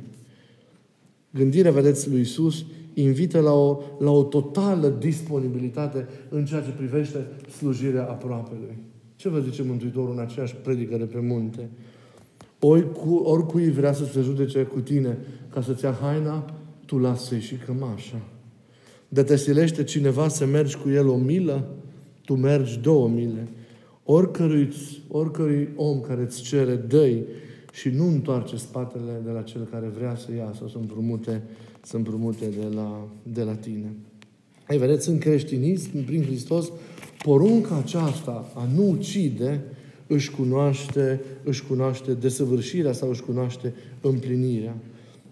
Gândirea, 1.30 1.72
vedeți, 1.72 2.10
lui 2.10 2.20
Isus 2.20 2.64
invită 2.94 3.40
la 3.40 3.52
o, 3.52 3.80
la 3.98 4.10
o 4.10 4.22
totală 4.22 4.88
disponibilitate 4.88 6.08
în 6.28 6.44
ceea 6.44 6.60
ce 6.60 6.70
privește 6.70 7.26
slujirea 7.56 8.02
aproapelui. 8.02 8.76
Ce 9.22 9.28
vă 9.28 9.40
zice 9.40 9.62
Mântuitorul 9.62 10.12
în 10.12 10.18
aceeași 10.18 10.54
predică 10.54 10.96
de 10.96 11.04
pe 11.04 11.20
munte? 11.20 11.68
Ori 12.58 12.92
cu, 12.92 13.14
oricui 13.14 13.70
vrea 13.70 13.92
să 13.92 14.04
se 14.04 14.20
judece 14.20 14.62
cu 14.62 14.80
tine 14.80 15.18
ca 15.52 15.62
să-ți 15.62 15.84
ia 15.84 15.98
haina, 16.00 16.54
tu 16.86 16.98
lasă 16.98 17.38
și 17.38 17.54
cămașa. 17.54 18.20
De 19.08 19.22
te 19.22 19.36
silește 19.36 19.84
cineva 19.84 20.28
să 20.28 20.46
mergi 20.46 20.76
cu 20.76 20.90
el 20.90 21.08
o 21.08 21.16
milă, 21.16 21.68
tu 22.24 22.34
mergi 22.34 22.78
două 22.78 23.08
mile. 23.08 23.48
Oricărui, 24.04 24.68
oricărui 25.08 25.68
om 25.76 26.00
care 26.00 26.22
îți 26.22 26.42
cere, 26.42 26.74
dă 26.74 27.08
și 27.72 27.88
nu 27.88 28.06
întoarce 28.06 28.56
spatele 28.56 29.20
de 29.24 29.30
la 29.30 29.42
cel 29.42 29.68
care 29.70 29.86
vrea 29.86 30.16
să 30.16 30.34
ia 30.36 30.52
sau 30.58 30.68
să 30.68 30.76
împrumute, 30.78 31.42
să 31.82 31.96
împrumute 31.96 32.46
de 32.46 32.74
la, 32.74 33.08
de 33.22 33.42
la 33.42 33.54
tine. 33.54 33.94
Ei, 34.68 34.78
vedeți, 34.78 35.08
în 35.08 35.18
creștinism, 35.18 36.04
prin 36.04 36.22
Hristos, 36.22 36.72
porunca 37.22 37.76
aceasta 37.76 38.52
a 38.54 38.68
nu 38.74 38.88
ucide 38.88 39.60
își 40.06 40.30
cunoaște, 40.30 41.20
își 41.42 41.66
cunoaște 41.66 42.12
desăvârșirea 42.12 42.92
sau 42.92 43.08
își 43.08 43.22
cunoaște 43.22 43.74
împlinirea. 44.00 44.76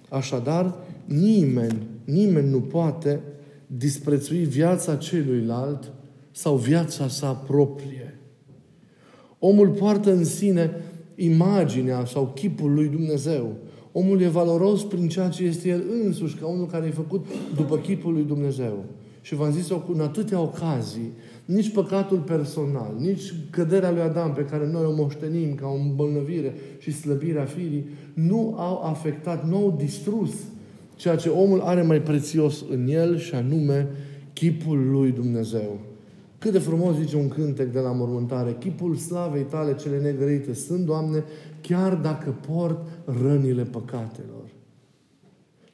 Așadar, 0.09 0.75
nimeni, 1.05 1.87
nimeni 2.05 2.51
nu 2.51 2.61
poate 2.61 3.21
disprețui 3.67 4.45
viața 4.45 4.97
celuilalt 4.97 5.93
sau 6.31 6.57
viața 6.57 7.09
sa 7.09 7.33
proprie. 7.33 8.19
Omul 9.39 9.69
poartă 9.69 10.13
în 10.13 10.25
sine 10.25 10.71
imaginea 11.15 12.05
sau 12.05 12.33
chipul 12.35 12.75
lui 12.75 12.89
Dumnezeu. 12.89 13.55
Omul 13.93 14.21
e 14.21 14.29
valoros 14.29 14.85
prin 14.85 15.09
ceea 15.09 15.29
ce 15.29 15.45
este 15.45 15.69
el 15.69 15.83
însuși, 16.05 16.37
ca 16.37 16.47
unul 16.47 16.67
care 16.67 16.87
e 16.87 16.91
făcut 16.91 17.27
după 17.57 17.79
chipul 17.79 18.13
lui 18.13 18.23
Dumnezeu. 18.23 18.85
Și 19.21 19.35
v-am 19.35 19.53
zis-o 19.53 19.83
în 19.93 20.01
atâtea 20.01 20.41
ocazii, 20.41 21.13
nici 21.45 21.73
păcatul 21.73 22.19
personal, 22.19 22.95
nici 22.99 23.35
căderea 23.51 23.91
lui 23.91 24.01
Adam 24.01 24.33
pe 24.33 24.45
care 24.45 24.67
noi 24.67 24.85
o 24.85 24.95
moștenim 24.95 25.55
ca 25.55 25.67
o 25.67 25.75
îmbolnăvire 25.75 26.55
și 26.79 26.93
slăbirea 26.93 27.45
firii, 27.45 27.89
nu 28.15 28.55
au 28.59 28.83
afectat, 28.83 29.49
nu 29.49 29.57
au 29.57 29.75
distrus 29.79 30.31
ceea 30.97 31.17
ce 31.17 31.29
omul 31.29 31.61
are 31.61 31.83
mai 31.83 32.03
prețios 32.03 32.65
în 32.71 32.89
el 32.89 33.19
și 33.19 33.35
anume 33.35 33.89
chipul 34.33 34.91
lui 34.91 35.11
Dumnezeu. 35.11 35.79
Cât 36.39 36.53
de 36.53 36.59
frumos 36.59 36.97
zice 36.97 37.17
un 37.17 37.29
cântec 37.29 37.73
de 37.73 37.79
la 37.79 37.93
mormântare. 37.93 38.57
Chipul 38.59 38.97
slavei 38.97 39.43
tale 39.43 39.75
cele 39.75 40.01
negrite 40.01 40.55
sunt, 40.55 40.87
Doamne, 40.87 41.25
chiar 41.61 41.95
dacă 41.95 42.35
port 42.47 42.87
rănile 43.23 43.63
păcatelor. 43.63 44.40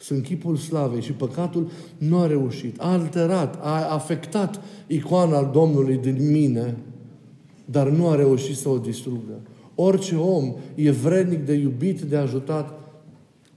Sunt 0.06 0.22
chipul 0.24 0.56
slavei 0.56 1.00
și 1.00 1.12
păcatul 1.12 1.70
nu 1.98 2.18
a 2.18 2.26
reușit. 2.26 2.80
A 2.80 2.92
alterat, 2.92 3.58
a 3.62 3.92
afectat 3.92 4.60
icoana 4.86 5.36
al 5.36 5.50
Domnului 5.52 5.96
din 5.96 6.30
mine, 6.30 6.76
dar 7.64 7.88
nu 7.88 8.08
a 8.08 8.14
reușit 8.14 8.56
să 8.56 8.68
o 8.68 8.78
distrugă. 8.78 9.40
Orice 9.74 10.14
om 10.14 10.54
e 10.74 10.90
vrednic 10.90 11.44
de 11.44 11.52
iubit, 11.52 12.00
de 12.00 12.16
ajutat, 12.16 12.80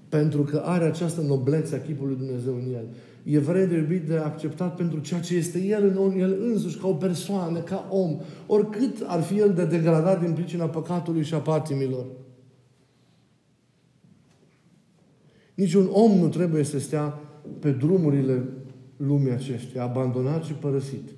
pentru 0.10 0.42
că 0.42 0.62
are 0.66 0.86
această 0.86 1.22
noblețe 1.22 1.76
a 1.76 1.82
chipului 1.82 2.16
Dumnezeu 2.16 2.54
în 2.54 2.74
el 2.74 2.86
e 3.24 3.40
vrednic 3.40 3.70
de 3.70 3.78
iubit, 3.78 4.08
de 4.08 4.18
acceptat 4.18 4.76
pentru 4.76 5.00
ceea 5.00 5.20
ce 5.20 5.36
este 5.36 5.60
el 5.60 5.84
în 5.88 5.98
om, 5.98 6.20
el 6.20 6.38
însuși, 6.42 6.78
ca 6.78 6.88
o 6.88 6.94
persoană, 6.94 7.60
ca 7.60 7.88
om, 7.90 8.20
oricât 8.48 9.04
ar 9.06 9.22
fi 9.22 9.40
el 9.40 9.54
de 9.54 9.66
degradat 9.66 10.22
din 10.24 10.34
pricina 10.34 10.66
păcatului 10.66 11.24
și 11.24 11.34
a 11.34 11.38
patimilor. 11.38 12.06
Niciun 15.60 15.90
om 15.92 16.12
nu 16.18 16.28
trebuie 16.28 16.64
să 16.64 16.80
stea 16.80 17.20
pe 17.60 17.72
drumurile 17.72 18.44
lumii 18.98 19.32
acesteia, 19.32 19.84
abandonat 19.84 20.44
și 20.44 20.54
părăsit. 20.54 21.10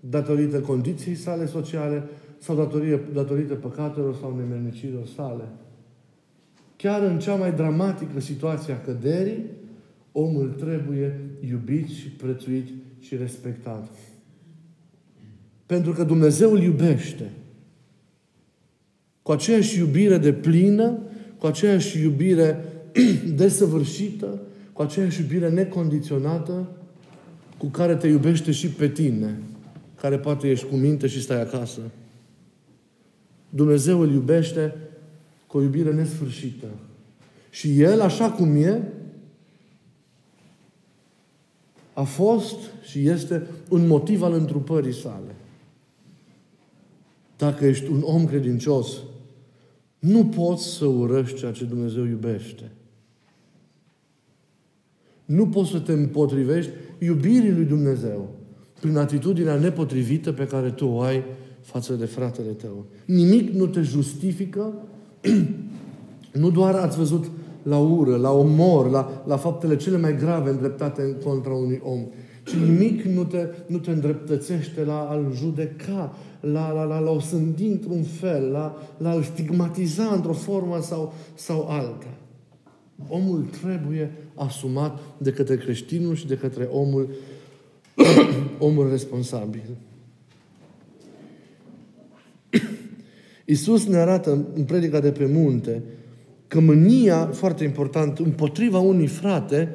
Datorită 0.00 0.60
condiției 0.60 1.14
sale 1.14 1.46
sociale 1.46 2.04
sau 2.38 2.56
datorită, 2.56 3.00
datorită 3.12 3.54
păcatelor 3.54 4.14
sau 4.14 4.36
nemernicilor 4.36 5.06
sale. 5.06 5.44
Chiar 6.76 7.02
în 7.02 7.18
cea 7.18 7.34
mai 7.34 7.52
dramatică 7.52 8.20
situație 8.20 8.72
a 8.72 8.80
căderii, 8.80 9.44
omul 10.12 10.48
trebuie 10.48 11.20
iubit 11.50 11.88
și 11.88 12.08
prețuit 12.08 12.68
și 12.98 13.16
respectat. 13.16 13.88
Pentru 15.66 15.92
că 15.92 16.04
Dumnezeu 16.04 16.52
îl 16.52 16.62
iubește. 16.62 17.30
Cu 19.22 19.32
aceeași 19.32 19.78
iubire 19.78 20.18
de 20.18 20.32
plină, 20.32 20.98
cu 21.38 21.46
aceeași 21.46 22.02
iubire 22.02 22.64
desăvârșită, 23.36 24.40
cu 24.72 24.82
aceeași 24.82 25.20
iubire 25.20 25.50
necondiționată 25.50 26.68
cu 27.58 27.66
care 27.66 27.96
te 27.96 28.06
iubește 28.06 28.50
și 28.50 28.68
pe 28.68 28.88
tine, 28.88 29.38
care 30.00 30.18
poate 30.18 30.50
ești 30.50 30.66
cu 30.66 30.74
minte 30.74 31.06
și 31.06 31.22
stai 31.22 31.40
acasă. 31.40 31.80
Dumnezeu 33.50 34.00
îl 34.00 34.12
iubește 34.12 34.76
cu 35.46 35.56
o 35.56 35.62
iubire 35.62 35.92
nesfârșită. 35.92 36.66
Și 37.50 37.80
El, 37.80 38.00
așa 38.00 38.30
cum 38.30 38.56
e, 38.56 38.82
a 41.92 42.02
fost 42.02 42.56
și 42.82 43.08
este 43.08 43.46
un 43.68 43.86
motiv 43.86 44.22
al 44.22 44.32
întrupării 44.32 44.94
sale. 44.94 45.34
Dacă 47.36 47.66
ești 47.66 47.90
un 47.90 48.02
om 48.04 48.26
credincios, 48.26 48.88
nu 49.98 50.24
poți 50.24 50.64
să 50.64 50.84
urăști 50.84 51.38
ceea 51.38 51.52
ce 51.52 51.64
Dumnezeu 51.64 52.04
iubește. 52.04 52.70
Nu 55.24 55.46
poți 55.46 55.70
să 55.70 55.78
te 55.78 55.92
împotrivești 55.92 56.70
iubirii 56.98 57.52
lui 57.52 57.64
Dumnezeu 57.64 58.28
prin 58.80 58.96
atitudinea 58.96 59.54
nepotrivită 59.54 60.32
pe 60.32 60.46
care 60.46 60.70
tu 60.70 60.86
o 60.86 61.00
ai 61.00 61.24
față 61.60 61.92
de 61.94 62.04
fratele 62.04 62.50
tău. 62.50 62.84
Nimic 63.04 63.50
nu 63.52 63.66
te 63.66 63.80
justifică, 63.80 64.72
nu 66.42 66.50
doar 66.50 66.74
ați 66.74 66.96
văzut 66.96 67.24
la 67.62 67.78
ură, 67.78 68.16
la 68.16 68.30
omor, 68.30 68.90
la, 68.90 69.22
la 69.26 69.36
faptele 69.36 69.76
cele 69.76 69.98
mai 69.98 70.16
grave 70.16 70.50
îndreptate 70.50 71.02
în 71.02 71.14
contra 71.24 71.52
unui 71.52 71.80
om. 71.84 72.06
Și 72.46 72.56
nimic 72.56 73.02
nu 73.02 73.24
te, 73.24 73.48
nu 73.66 73.78
te 73.78 73.90
îndreptățește 73.90 74.84
la 74.84 74.98
a-l 74.98 75.32
judeca, 75.34 76.16
la, 76.40 76.72
la, 76.72 76.84
la, 76.84 76.98
la 76.98 77.10
o 77.10 77.20
sândi 77.20 77.66
într-un 77.66 78.02
fel, 78.02 78.50
la, 78.50 78.76
la 78.96 79.10
a-l 79.10 79.22
stigmatiza 79.22 80.04
într-o 80.14 80.32
formă 80.32 80.78
sau, 80.80 81.12
sau 81.34 81.66
alta. 81.68 82.06
Omul 83.08 83.48
trebuie 83.60 84.12
asumat 84.34 85.00
de 85.18 85.32
către 85.32 85.56
creștinul 85.56 86.14
și 86.14 86.26
de 86.26 86.36
către 86.36 86.64
omul, 86.64 87.08
omul 88.58 88.90
responsabil. 88.90 89.76
Iisus 93.44 93.86
ne 93.86 93.96
arată 93.96 94.46
în 94.54 94.64
predica 94.64 95.00
de 95.00 95.12
pe 95.12 95.26
munte 95.26 95.82
că 96.48 96.60
mânia, 96.60 97.26
foarte 97.26 97.64
important, 97.64 98.18
împotriva 98.18 98.78
unui 98.78 99.06
frate, 99.06 99.68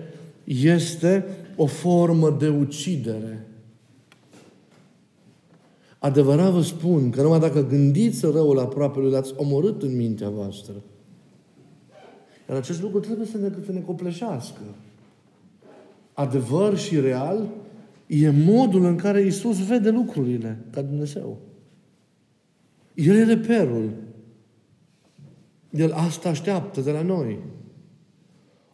este 0.44 1.26
o 1.56 1.66
formă 1.66 2.30
de 2.40 2.48
ucidere. 2.48 3.48
Adevărat 6.00 6.52
vă 6.52 6.62
spun 6.62 7.10
că 7.10 7.22
numai 7.22 7.40
dacă 7.40 7.68
gândiți 7.68 8.26
răul 8.26 8.60
aproape 8.60 9.00
lui, 9.00 9.12
l-ați 9.12 9.34
omorât 9.36 9.82
în 9.82 9.96
mintea 9.96 10.30
voastră. 10.30 10.74
Iar 12.50 12.58
acest 12.58 12.82
lucru 12.82 13.00
trebuie 13.00 13.28
să 13.28 13.38
ne, 13.38 13.50
să 13.66 13.72
ne 13.72 13.80
copleșească. 13.80 14.62
Adevăr 16.14 16.78
și 16.78 17.00
real 17.00 17.50
e 18.08 18.30
modul 18.30 18.86
în 18.86 18.96
care 18.96 19.22
Isus 19.22 19.66
vede 19.66 19.90
lucrurile 19.90 20.66
ca 20.72 20.82
Dumnezeu. 20.82 21.38
El 22.94 23.16
e 23.16 23.24
reperul. 23.24 23.90
El 25.70 25.92
asta 25.92 26.30
așteaptă 26.30 26.82
de 26.82 26.92
la 26.92 27.02
noi. 27.02 27.40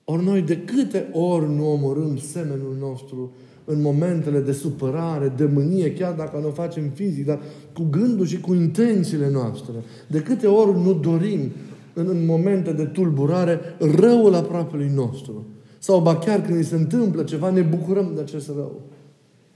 Ori 0.03 0.24
noi 0.24 0.41
de 0.41 0.58
câte 0.62 1.10
ori 1.12 1.50
nu 1.50 1.72
omorâm 1.72 2.17
semenul 2.17 2.75
nostru 2.79 3.34
în 3.65 3.82
momentele 3.82 4.39
de 4.39 4.51
supărare, 4.51 5.34
de 5.38 5.46
mânie, 5.46 5.94
chiar 5.94 6.13
dacă 6.13 6.39
nu 6.39 6.48
o 6.48 6.51
facem 6.51 6.89
fizic, 6.89 7.25
dar 7.25 7.41
cu 7.74 7.84
gândul 7.84 8.25
și 8.25 8.39
cu 8.39 8.53
intențiile 8.53 9.29
noastre. 9.29 9.74
De 10.08 10.22
câte 10.22 10.48
ori 10.48 10.79
nu 10.79 10.94
dorim 10.94 11.51
în, 11.95 12.07
în 12.07 12.25
momente 12.25 12.71
de 12.71 12.85
tulburare 12.85 13.59
răul 13.79 14.33
aproapelui 14.33 14.91
nostru. 14.95 15.45
Sau 15.79 16.01
ba 16.01 16.17
chiar 16.17 16.41
când 16.41 16.57
îi 16.57 16.63
se 16.63 16.75
întâmplă 16.75 17.23
ceva, 17.23 17.49
ne 17.49 17.61
bucurăm 17.61 18.11
de 18.15 18.21
acest 18.21 18.47
rău. 18.47 18.81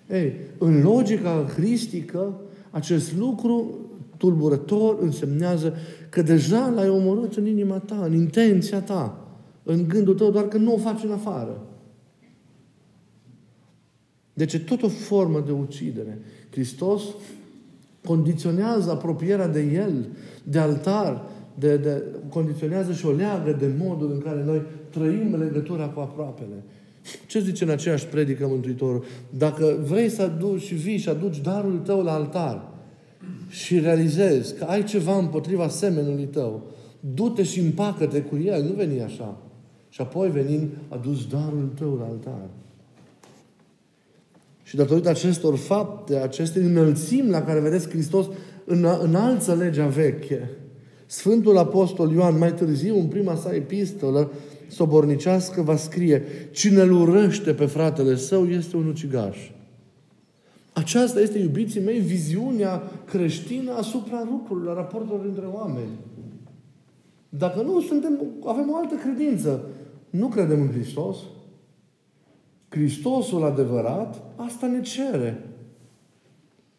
Ei, 0.09 0.33
în 0.57 0.81
logica 0.81 1.45
cristică, 1.55 2.41
acest 2.71 3.17
lucru 3.17 3.77
tulburător 4.17 4.97
însemnează 5.01 5.73
că 6.09 6.21
deja 6.21 6.71
l-ai 6.75 6.89
omorât 6.89 7.35
în 7.35 7.45
inima 7.45 7.77
ta, 7.77 8.03
în 8.05 8.13
intenția 8.13 8.81
ta, 8.81 9.27
în 9.63 9.87
gândul 9.87 10.15
tău, 10.15 10.31
doar 10.31 10.47
că 10.47 10.57
nu 10.57 10.73
o 10.73 10.77
faci 10.77 11.03
în 11.03 11.11
afară. 11.11 11.61
Deci 14.33 14.53
e 14.53 14.59
tot 14.59 14.83
o 14.83 14.87
formă 14.87 15.43
de 15.45 15.51
ucidere. 15.51 16.21
Hristos 16.49 17.03
condiționează 18.05 18.91
apropierea 18.91 19.47
de 19.47 19.61
El, 19.61 20.07
de 20.43 20.59
altar, 20.59 21.25
de, 21.59 21.77
de, 21.77 22.03
condiționează 22.29 22.93
și 22.93 23.05
o 23.05 23.11
leagă 23.11 23.51
de 23.51 23.69
modul 23.77 24.11
în 24.11 24.19
care 24.19 24.43
noi 24.45 24.61
trăim 24.89 25.35
legătura 25.39 25.85
cu 25.85 25.99
aproapele. 25.99 26.63
Ce 27.27 27.39
zice 27.39 27.63
în 27.63 27.69
aceeași 27.69 28.05
predică 28.05 28.47
Mântuitorul? 28.47 29.03
Dacă 29.29 29.77
vrei 29.87 30.09
să 30.09 30.21
aduci 30.21 30.61
și 30.61 30.73
vii 30.73 30.97
și 30.97 31.09
aduci 31.09 31.41
darul 31.41 31.77
tău 31.77 32.03
la 32.03 32.13
altar 32.13 32.67
și 33.49 33.79
realizezi 33.79 34.55
că 34.55 34.63
ai 34.63 34.83
ceva 34.83 35.17
împotriva 35.17 35.67
semenului 35.67 36.25
tău, 36.25 36.63
du-te 36.99 37.43
și 37.43 37.59
împacă-te 37.59 38.21
cu 38.21 38.37
el, 38.37 38.63
nu 38.63 38.73
veni 38.73 39.01
așa. 39.01 39.37
Și 39.89 40.01
apoi 40.01 40.29
venind, 40.31 40.69
aduci 40.89 41.27
darul 41.27 41.69
tău 41.75 41.95
la 41.95 42.05
altar. 42.05 42.49
Și 44.63 44.75
datorită 44.75 45.09
acestor 45.09 45.57
fapte, 45.57 46.17
aceste 46.17 46.59
înălțimi 46.59 47.29
la 47.29 47.41
care 47.41 47.59
vedeți 47.59 47.89
Hristos 47.89 48.25
în, 48.65 48.85
înalță 49.01 49.55
legea 49.55 49.87
veche, 49.87 50.49
Sfântul 51.09 51.57
Apostol 51.57 52.11
Ioan, 52.11 52.37
mai 52.37 52.53
târziu, 52.53 52.99
în 52.99 53.05
prima 53.05 53.35
sa 53.35 53.55
epistolă, 53.55 54.31
sobornicească, 54.67 55.61
va 55.61 55.75
scrie 55.75 56.23
Cine 56.51 56.81
îl 56.81 56.91
urăște 56.91 57.53
pe 57.53 57.65
fratele 57.65 58.15
său 58.15 58.45
este 58.45 58.77
un 58.77 58.87
ucigaș. 58.87 59.37
Aceasta 60.73 61.19
este, 61.19 61.39
iubiții 61.39 61.81
mei, 61.81 61.99
viziunea 61.99 62.81
creștină 63.05 63.73
asupra 63.73 64.27
lucrurilor, 64.31 64.75
raportelor 64.75 65.25
între 65.25 65.45
oameni. 65.45 65.97
Dacă 67.29 67.61
nu, 67.61 67.81
suntem, 67.81 68.21
avem 68.45 68.69
o 68.71 68.75
altă 68.75 68.95
credință. 68.95 69.65
Nu 70.09 70.27
credem 70.27 70.61
în 70.61 70.71
Hristos. 70.71 71.17
Hristosul 72.69 73.43
adevărat, 73.43 74.21
asta 74.35 74.67
ne 74.67 74.81
cere. 74.81 75.48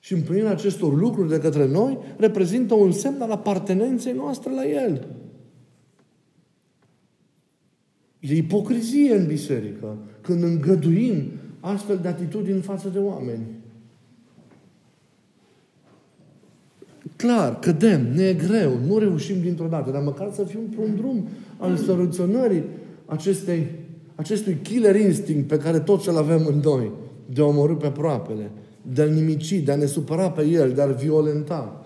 Și 0.01 0.13
împlinirea 0.13 0.51
acestor 0.51 0.99
lucruri 0.99 1.29
de 1.29 1.39
către 1.39 1.67
noi 1.67 1.99
reprezintă 2.17 2.75
un 2.75 2.93
semn 2.93 3.21
al 3.21 3.31
apartenenței 3.31 4.13
noastre 4.13 4.53
la 4.53 4.67
El. 4.67 5.07
E 8.21 8.37
ipocrizie 8.37 9.15
în 9.15 9.27
biserică 9.27 9.97
când 10.21 10.43
îngăduim 10.43 11.23
astfel 11.61 11.99
de 12.03 12.09
atitudini 12.09 12.61
față 12.61 12.89
de 12.89 12.99
oameni. 12.99 13.47
Clar, 17.17 17.59
cădem, 17.59 18.15
ne 18.15 18.23
e 18.23 18.35
greu, 18.35 18.79
nu 18.87 18.99
reușim 18.99 19.41
dintr-o 19.41 19.67
dată, 19.67 19.91
dar 19.91 20.03
măcar 20.03 20.33
să 20.33 20.45
fim 20.45 20.61
pe 20.61 20.81
un 20.81 20.97
drum 20.97 21.29
al 21.59 21.77
soluționării 21.77 22.65
acestei, 23.07 23.67
acestui 24.15 24.59
killer 24.63 24.97
instinct 24.97 25.49
pe 25.49 25.59
care 25.59 25.79
toți 25.79 26.09
îl 26.09 26.17
avem 26.17 26.47
în 26.47 26.61
noi, 26.65 26.91
de 27.33 27.41
a 27.41 27.45
omorâ 27.45 27.75
pe 27.75 27.87
aproapele, 27.87 28.51
de 28.83 29.03
a-l 29.03 29.11
nimici, 29.11 29.53
de 29.53 29.73
a 29.73 29.77
ne 29.77 29.87
supăra 29.87 30.31
pe 30.31 30.47
el, 30.47 30.73
de 30.73 30.83
a-l 30.83 30.95
violenta. 30.95 31.85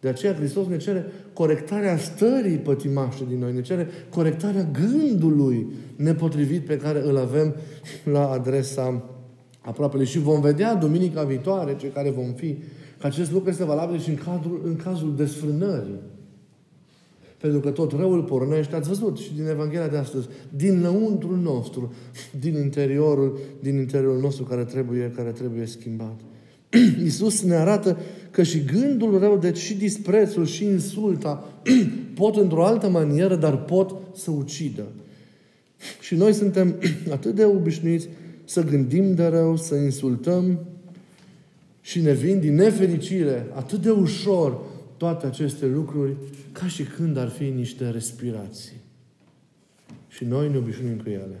De 0.00 0.08
aceea 0.08 0.34
Hristos 0.34 0.66
ne 0.66 0.76
cere 0.76 1.06
corectarea 1.32 1.96
stării 1.96 2.56
pătimașe 2.56 3.24
din 3.28 3.38
noi, 3.38 3.52
ne 3.52 3.60
cere 3.60 3.88
corectarea 4.10 4.68
gândului 4.72 5.66
nepotrivit 5.96 6.66
pe 6.66 6.76
care 6.76 7.02
îl 7.04 7.16
avem 7.16 7.54
la 8.04 8.30
adresa 8.30 9.02
aproapele. 9.60 10.04
Și 10.04 10.18
vom 10.18 10.40
vedea 10.40 10.74
duminica 10.74 11.22
viitoare, 11.22 11.76
cei 11.76 11.90
care 11.90 12.10
vom 12.10 12.32
fi, 12.32 12.58
că 12.98 13.06
acest 13.06 13.32
lucru 13.32 13.50
este 13.50 13.64
valabil 13.64 14.00
și 14.00 14.08
în, 14.08 14.16
cadrul, 14.16 14.60
în 14.64 14.76
cazul 14.76 15.16
desfrânării. 15.16 16.00
Pentru 17.42 17.60
că 17.60 17.70
tot 17.70 17.92
răul 17.92 18.22
pornește, 18.22 18.74
ați 18.74 18.88
văzut 18.88 19.18
și 19.18 19.34
din 19.34 19.46
Evanghelia 19.46 19.88
de 19.88 19.96
astăzi, 19.96 20.26
din 20.56 20.80
lăuntrul 20.80 21.36
nostru, 21.36 21.92
din 22.40 22.54
interiorul, 22.54 23.38
din 23.60 23.76
interiorul 23.76 24.20
nostru 24.20 24.44
care 24.44 24.64
trebuie, 24.64 25.12
care 25.16 25.30
trebuie 25.30 25.66
schimbat. 25.66 26.20
Iisus 27.02 27.42
ne 27.42 27.54
arată 27.54 27.98
că 28.30 28.42
și 28.42 28.64
gândul 28.64 29.18
rău, 29.18 29.38
deci 29.38 29.58
și 29.58 29.74
disprețul 29.74 30.46
și 30.46 30.64
insulta 30.64 31.48
pot 32.14 32.36
într-o 32.36 32.64
altă 32.64 32.88
manieră, 32.88 33.36
dar 33.36 33.64
pot 33.64 33.94
să 34.14 34.30
ucidă. 34.30 34.84
Și 36.00 36.14
noi 36.14 36.32
suntem 36.32 36.74
atât 37.16 37.34
de 37.34 37.44
obișnuiți 37.44 38.08
să 38.44 38.64
gândim 38.64 39.14
de 39.14 39.26
rău, 39.26 39.56
să 39.56 39.74
insultăm 39.74 40.58
și 41.80 42.00
ne 42.00 42.12
vin 42.12 42.40
din 42.40 42.54
nefericire 42.54 43.46
atât 43.52 43.82
de 43.82 43.90
ușor 43.90 44.60
toate 44.96 45.26
aceste 45.26 45.66
lucruri 45.66 46.12
ca 46.52 46.66
și 46.66 46.82
când 46.82 47.16
ar 47.16 47.28
fi 47.28 47.44
niște 47.44 47.90
respirații. 47.90 48.80
Și 50.08 50.24
noi 50.24 50.50
ne 50.50 50.56
obișnuim 50.56 50.96
cu 50.96 51.08
ele. 51.08 51.40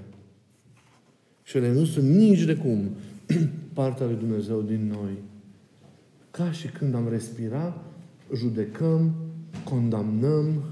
Și 1.42 1.56
ele 1.56 1.72
nu 1.72 1.84
sunt 1.84 2.08
nici 2.08 2.42
de 2.42 2.54
cum 2.54 2.90
partea 3.72 4.06
lui 4.06 4.16
Dumnezeu 4.16 4.60
din 4.60 4.86
noi. 4.86 5.12
Ca 6.30 6.50
și 6.50 6.66
când 6.66 6.94
am 6.94 7.08
respirat, 7.08 7.84
judecăm, 8.36 9.14
condamnăm, 9.64 10.62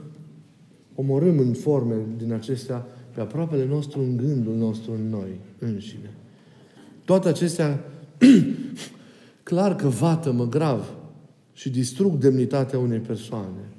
omorâm 0.95 1.39
în 1.39 1.53
forme 1.53 1.97
din 2.17 2.33
acestea 2.33 2.87
pe 3.15 3.21
aproapele 3.21 3.67
nostru 3.67 4.01
în 4.01 4.17
gândul 4.17 4.57
nostru 4.57 4.93
în 4.93 5.09
noi 5.09 5.41
înșine. 5.59 6.11
Toate 7.05 7.29
acestea 7.29 7.85
clar 9.43 9.77
că 9.77 9.89
vată-mă 9.89 10.49
grav 10.49 10.95
și 11.53 11.71
distrug 11.71 12.15
demnitatea 12.15 12.79
unei 12.79 12.99
persoane. 12.99 13.70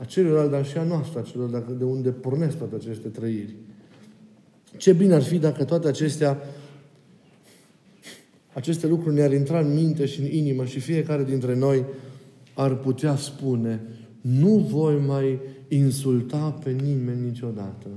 A 0.00 0.04
celorlalți, 0.04 0.50
dar 0.50 0.66
și 0.66 0.78
a 0.78 0.82
noastră, 0.82 1.18
a 1.18 1.22
celor 1.22 1.74
de 1.78 1.84
unde 1.84 2.10
pornesc 2.10 2.56
toate 2.56 2.74
aceste 2.74 3.08
trăiri. 3.08 3.54
Ce 4.76 4.92
bine 4.92 5.14
ar 5.14 5.22
fi 5.22 5.38
dacă 5.38 5.64
toate 5.64 5.88
acestea 5.88 6.38
aceste 8.52 8.86
lucruri 8.86 9.14
ne-ar 9.14 9.32
intra 9.32 9.60
în 9.60 9.74
minte 9.74 10.06
și 10.06 10.20
în 10.20 10.26
inimă 10.26 10.64
și 10.64 10.80
fiecare 10.80 11.24
dintre 11.24 11.56
noi 11.56 11.84
ar 12.54 12.76
putea 12.76 13.16
spune 13.16 13.80
nu 14.20 14.58
voi 14.58 14.98
mai 15.06 15.40
insulta 15.68 16.58
pe 16.64 16.70
nimeni 16.70 17.24
niciodată. 17.24 17.88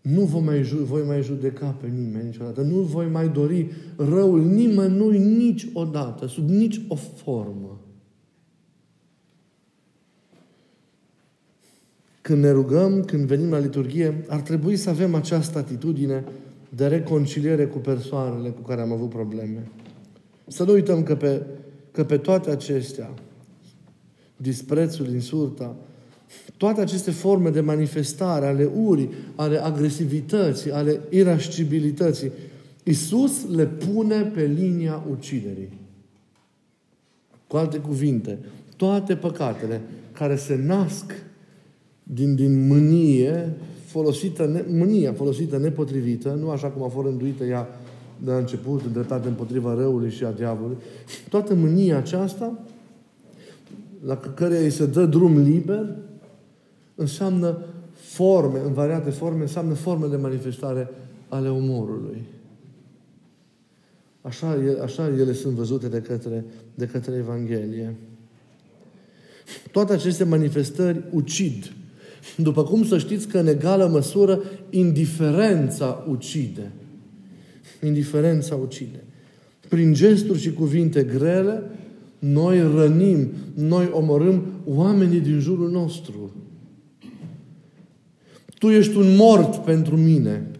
Nu 0.00 0.20
voi 0.20 0.42
mai, 0.42 0.62
voi 0.62 1.02
mai 1.06 1.22
judeca 1.22 1.66
pe 1.66 1.86
nimeni 1.86 2.24
niciodată. 2.24 2.62
Nu 2.62 2.80
voi 2.80 3.06
mai 3.06 3.28
dori 3.28 3.70
răul 3.96 4.44
nimănui 4.44 5.18
niciodată, 5.18 6.26
sub 6.26 6.48
nici 6.48 6.80
o 6.88 6.94
formă. 6.94 7.73
Când 12.24 12.42
ne 12.42 12.50
rugăm, 12.50 13.02
când 13.02 13.26
venim 13.26 13.50
la 13.50 13.58
liturghie, 13.58 14.24
ar 14.28 14.40
trebui 14.40 14.76
să 14.76 14.90
avem 14.90 15.14
această 15.14 15.58
atitudine 15.58 16.24
de 16.68 16.86
reconciliere 16.86 17.66
cu 17.66 17.78
persoanele 17.78 18.48
cu 18.48 18.60
care 18.60 18.80
am 18.80 18.92
avut 18.92 19.08
probleme. 19.08 19.68
Să 20.46 20.64
nu 20.64 20.72
uităm 20.72 21.02
că 21.02 21.16
pe, 21.16 21.42
că 21.90 22.04
pe 22.04 22.16
toate 22.16 22.50
acestea, 22.50 23.10
disprețul, 24.36 25.08
insulta, 25.08 25.76
toate 26.56 26.80
aceste 26.80 27.10
forme 27.10 27.50
de 27.50 27.60
manifestare 27.60 28.46
ale 28.46 28.64
urii, 28.64 29.10
ale 29.34 29.64
agresivității, 29.64 30.72
ale 30.72 31.00
irascibilității, 31.10 32.32
Iisus 32.82 33.48
le 33.48 33.66
pune 33.66 34.22
pe 34.22 34.44
linia 34.44 35.04
uciderii. 35.10 35.72
Cu 37.46 37.56
alte 37.56 37.78
cuvinte, 37.78 38.38
toate 38.76 39.16
păcatele 39.16 39.80
care 40.12 40.36
se 40.36 40.60
nasc 40.66 41.12
din, 42.04 42.34
din 42.34 42.66
mânie 42.66 43.56
folosită, 43.86 44.64
mânia 44.68 45.12
folosită 45.12 45.58
nepotrivită, 45.58 46.38
nu 46.40 46.50
așa 46.50 46.68
cum 46.68 46.82
a 46.82 46.88
fost 46.88 47.06
rânduită 47.06 47.44
ea 47.44 47.68
de 48.24 48.30
la 48.30 48.36
început, 48.36 48.84
îndreptate 48.84 49.28
împotriva 49.28 49.74
răului 49.74 50.10
și 50.10 50.24
a 50.24 50.30
diavolului. 50.30 50.82
Toată 51.28 51.54
mânia 51.54 51.96
aceasta, 51.96 52.58
la 54.04 54.16
care 54.16 54.58
îi 54.58 54.70
se 54.70 54.86
dă 54.86 55.06
drum 55.06 55.38
liber, 55.38 55.96
înseamnă 56.94 57.58
forme, 57.92 58.60
în 58.64 58.72
variate 58.72 59.10
forme, 59.10 59.40
înseamnă 59.40 59.74
forme 59.74 60.06
de 60.06 60.16
manifestare 60.16 60.88
ale 61.28 61.50
umorului. 61.50 62.22
Așa, 64.20 64.58
așa 64.82 65.08
ele 65.08 65.32
sunt 65.32 65.54
văzute 65.54 65.88
de 65.88 66.00
către, 66.00 66.44
de 66.74 66.86
către 66.86 67.14
Evanghelie. 67.14 67.94
Toate 69.70 69.92
aceste 69.92 70.24
manifestări 70.24 71.04
ucid. 71.12 71.72
După 72.36 72.62
cum 72.64 72.84
să 72.84 72.98
știți 72.98 73.28
că 73.28 73.38
în 73.38 73.46
egală 73.46 73.86
măsură 73.86 74.42
indiferența 74.70 76.04
ucide. 76.08 76.72
Indiferența 77.84 78.54
ucide. 78.54 79.04
Prin 79.68 79.92
gesturi 79.92 80.38
și 80.38 80.52
cuvinte 80.52 81.02
grele, 81.02 81.62
noi 82.18 82.60
rănim, 82.74 83.28
noi 83.54 83.90
omorâm 83.92 84.42
oamenii 84.64 85.20
din 85.20 85.38
jurul 85.38 85.70
nostru. 85.70 86.34
Tu 88.58 88.68
ești 88.68 88.96
un 88.96 89.16
mort 89.16 89.64
pentru 89.64 89.96
mine. 89.96 90.50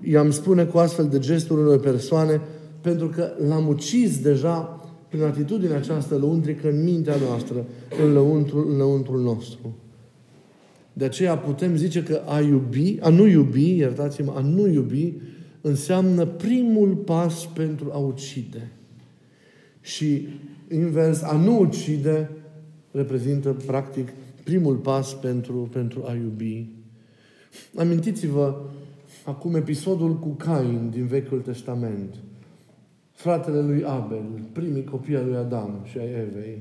I-am 0.00 0.30
spune 0.30 0.64
cu 0.64 0.78
astfel 0.78 1.08
de 1.08 1.18
gesturi 1.18 1.60
unor 1.60 1.80
persoane 1.80 2.40
pentru 2.80 3.08
că 3.08 3.32
l-am 3.48 3.68
ucis 3.68 4.20
deja 4.20 4.80
prin 5.08 5.22
atitudinea 5.22 5.76
aceasta 5.76 6.16
lăuntrică 6.16 6.68
în 6.68 6.82
mintea 6.82 7.16
noastră, 7.28 7.66
în 8.04 8.12
lăuntrul, 8.12 8.66
în 8.70 8.76
lăuntrul 8.76 9.20
nostru. 9.20 9.76
De 10.92 11.04
aceea 11.04 11.38
putem 11.38 11.76
zice 11.76 12.02
că 12.02 12.22
a 12.26 12.40
iubi, 12.40 12.98
a 13.00 13.08
nu 13.08 13.26
iubi, 13.26 13.76
iertați-mă, 13.76 14.32
a 14.36 14.40
nu 14.40 14.66
iubi 14.66 15.14
înseamnă 15.60 16.26
primul 16.26 16.94
pas 16.94 17.46
pentru 17.54 17.90
a 17.92 17.98
ucide. 17.98 18.70
Și 19.80 20.28
invers, 20.70 21.22
a 21.22 21.36
nu 21.36 21.60
ucide 21.60 22.30
reprezintă 22.90 23.56
practic 23.66 24.08
primul 24.44 24.76
pas 24.76 25.14
pentru, 25.14 25.68
pentru 25.72 26.04
a 26.06 26.14
iubi. 26.14 26.66
Amintiți-vă 27.76 28.60
acum 29.24 29.54
episodul 29.54 30.18
cu 30.18 30.28
Cain 30.28 30.90
din 30.90 31.06
Vechiul 31.06 31.40
Testament. 31.40 32.14
Fratele 33.12 33.60
lui 33.60 33.84
Abel, 33.84 34.24
primii 34.52 34.84
copii 34.84 35.16
al 35.16 35.26
lui 35.26 35.36
Adam 35.36 35.80
și 35.84 35.98
ai 35.98 36.06
Evei. 36.06 36.58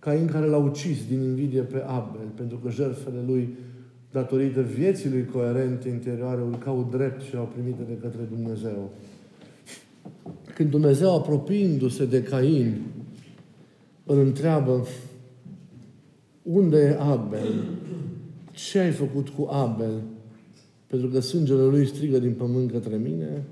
Cain 0.00 0.26
care 0.26 0.46
l-a 0.46 0.56
ucis 0.56 1.06
din 1.08 1.22
invidie 1.22 1.60
pe 1.60 1.82
Abel, 1.86 2.28
pentru 2.34 2.56
că 2.56 2.70
jertfele 2.70 3.22
lui, 3.26 3.48
datorită 4.12 4.60
vieții 4.60 5.10
lui 5.10 5.24
coerente 5.24 5.88
interioare, 5.88 6.40
urcau 6.42 6.88
drept 6.90 7.22
și 7.22 7.36
au 7.36 7.48
primit 7.52 7.74
de 7.74 7.96
către 8.00 8.20
Dumnezeu. 8.30 8.90
Când 10.54 10.70
Dumnezeu, 10.70 11.14
apropiindu-se 11.14 12.06
de 12.06 12.22
Cain, 12.22 12.80
îl 14.04 14.18
întreabă, 14.18 14.86
unde 16.42 16.78
e 16.78 16.96
Abel? 17.00 17.64
Ce 18.50 18.78
ai 18.78 18.90
făcut 18.90 19.28
cu 19.28 19.48
Abel? 19.50 20.02
Pentru 20.86 21.08
că 21.08 21.20
sângele 21.20 21.62
lui 21.62 21.86
strigă 21.86 22.18
din 22.18 22.32
pământ 22.32 22.70
către 22.70 22.96
mine. 22.96 23.44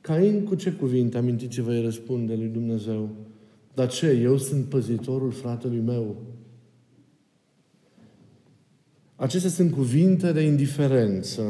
Cain 0.00 0.44
cu 0.44 0.54
ce 0.54 0.72
cuvinte, 0.72 1.18
amintiți-vă, 1.18 1.70
îi 1.70 1.82
răspunde 1.82 2.34
lui 2.34 2.48
Dumnezeu. 2.48 3.08
Dar 3.74 3.88
ce? 3.88 4.10
Eu 4.10 4.36
sunt 4.36 4.64
păzitorul 4.64 5.30
fratelui 5.30 5.80
meu. 5.80 6.16
Acestea 9.16 9.50
sunt 9.50 9.72
cuvinte 9.72 10.32
de 10.32 10.40
indiferență. 10.40 11.42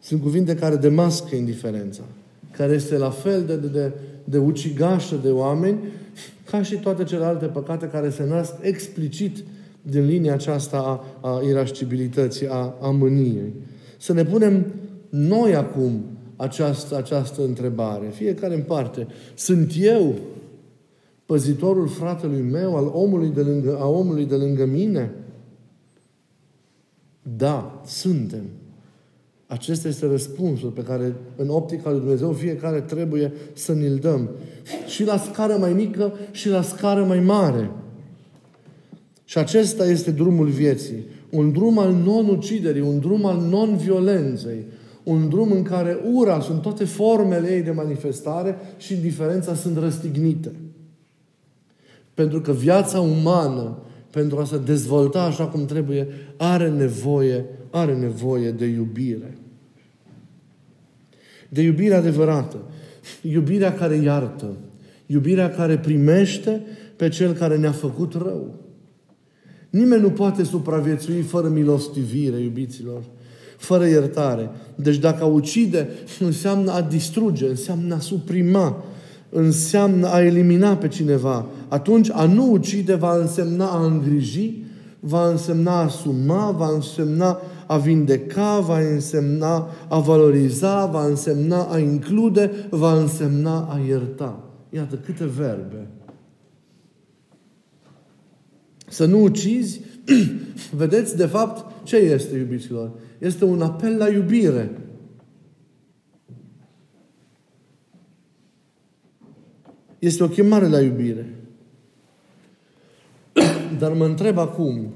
Sunt 0.00 0.22
cuvinte 0.22 0.54
care 0.54 0.76
demască 0.76 1.34
indiferența, 1.34 2.02
care 2.50 2.72
este 2.72 2.96
la 2.96 3.10
fel 3.10 3.44
de, 3.44 3.56
de, 3.56 3.66
de, 3.66 3.92
de 4.24 4.38
ucigașă 4.38 5.16
de 5.16 5.30
oameni 5.30 5.78
ca 6.50 6.62
și 6.62 6.76
toate 6.76 7.04
celelalte 7.04 7.46
păcate 7.46 7.86
care 7.86 8.10
se 8.10 8.26
nasc 8.26 8.52
explicit 8.60 9.44
din 9.82 10.06
linia 10.06 10.32
aceasta 10.32 11.04
a, 11.20 11.28
a 11.28 11.42
irascibilității, 11.48 12.48
a, 12.48 12.74
a 12.80 12.90
mâniei. 12.90 13.52
Să 13.98 14.12
ne 14.12 14.24
punem 14.24 14.66
noi 15.08 15.54
acum 15.54 16.04
această, 16.36 16.96
această 16.96 17.44
întrebare, 17.44 18.08
fiecare 18.08 18.54
în 18.54 18.62
parte. 18.62 19.06
Sunt 19.34 19.72
eu 19.78 20.14
păzitorul 21.26 21.88
fratelui 21.88 22.40
meu, 22.40 22.76
al 22.76 22.90
omului 22.94 23.28
de 23.28 23.40
lângă, 23.40 23.78
a 23.80 23.88
omului 23.88 24.24
de 24.24 24.34
lângă 24.34 24.64
mine? 24.64 25.14
Da, 27.36 27.82
suntem. 27.86 28.42
Acesta 29.46 29.88
este 29.88 30.06
răspunsul 30.06 30.70
pe 30.70 30.82
care, 30.82 31.14
în 31.36 31.48
optica 31.48 31.90
lui 31.90 31.98
Dumnezeu, 31.98 32.32
fiecare 32.32 32.80
trebuie 32.80 33.32
să 33.52 33.74
ne-l 33.74 33.96
dăm. 33.96 34.28
Și 34.86 35.04
la 35.04 35.18
scară 35.18 35.56
mai 35.56 35.72
mică 35.72 36.12
și 36.30 36.48
la 36.48 36.62
scară 36.62 37.04
mai 37.04 37.20
mare. 37.20 37.70
Și 39.24 39.38
acesta 39.38 39.86
este 39.86 40.10
drumul 40.10 40.46
vieții. 40.46 41.04
Un 41.30 41.52
drum 41.52 41.78
al 41.78 41.92
non-uciderii, 41.92 42.80
un 42.80 42.98
drum 42.98 43.24
al 43.24 43.40
non-violenței, 43.40 44.64
un 45.06 45.28
drum 45.28 45.50
în 45.50 45.62
care 45.62 45.98
ura 46.12 46.40
sunt 46.40 46.62
toate 46.62 46.84
formele 46.84 47.52
ei 47.52 47.62
de 47.62 47.70
manifestare 47.70 48.56
și 48.76 48.94
indiferența 48.94 49.54
sunt 49.54 49.76
răstignite. 49.76 50.52
Pentru 52.14 52.40
că 52.40 52.52
viața 52.52 53.00
umană, 53.00 53.78
pentru 54.10 54.38
a 54.38 54.44
se 54.44 54.58
dezvolta 54.58 55.22
așa 55.22 55.46
cum 55.46 55.64
trebuie, 55.64 56.06
are 56.36 56.70
nevoie, 56.70 57.44
are 57.70 57.96
nevoie 57.96 58.50
de 58.50 58.64
iubire. 58.64 59.38
De 61.48 61.62
iubire 61.62 61.94
adevărată. 61.94 62.56
Iubirea 63.22 63.74
care 63.74 63.96
iartă. 63.96 64.56
Iubirea 65.06 65.50
care 65.50 65.78
primește 65.78 66.62
pe 66.96 67.08
cel 67.08 67.32
care 67.32 67.56
ne-a 67.56 67.72
făcut 67.72 68.12
rău. 68.14 68.54
Nimeni 69.70 70.02
nu 70.02 70.10
poate 70.10 70.42
supraviețui 70.42 71.20
fără 71.22 71.48
milostivire, 71.48 72.40
iubiților, 72.40 73.02
fără 73.56 73.86
iertare. 73.86 74.50
Deci 74.74 74.96
dacă 74.96 75.22
a 75.22 75.26
ucide 75.26 75.88
înseamnă 76.20 76.72
a 76.72 76.80
distruge, 76.80 77.46
înseamnă 77.46 77.94
a 77.94 77.98
suprima, 77.98 78.84
înseamnă 79.30 80.06
a 80.06 80.22
elimina 80.22 80.76
pe 80.76 80.88
cineva. 80.88 81.46
Atunci 81.68 82.10
a 82.12 82.24
nu 82.24 82.50
ucide 82.50 82.94
va 82.94 83.16
însemna 83.16 83.66
a 83.66 83.84
îngriji, 83.84 84.62
va 85.00 85.28
însemna 85.28 85.72
a 85.72 85.84
asuma, 85.84 86.50
va 86.50 86.68
însemna 86.74 87.40
a 87.66 87.76
vindeca, 87.76 88.58
va 88.58 88.78
însemna 88.78 89.68
a 89.88 89.98
valoriza, 89.98 90.86
va 90.86 91.06
însemna 91.06 91.62
a 91.62 91.78
include, 91.78 92.50
va 92.70 92.98
însemna 92.98 93.58
a 93.58 93.80
ierta. 93.88 94.40
Iată 94.70 94.96
câte 94.96 95.24
verbe 95.24 95.86
să 98.88 99.04
nu 99.04 99.22
ucizi, 99.22 99.80
vedeți, 100.80 101.16
de 101.16 101.26
fapt, 101.26 101.84
ce 101.84 101.96
este, 101.96 102.36
iubiților? 102.36 102.90
Este 103.18 103.44
un 103.44 103.62
apel 103.62 103.96
la 103.96 104.08
iubire. 104.08 104.70
Este 109.98 110.22
o 110.22 110.28
chemare 110.28 110.68
la 110.68 110.80
iubire. 110.80 111.34
Dar 113.78 113.92
mă 113.92 114.04
întreb 114.04 114.38
acum, 114.38 114.92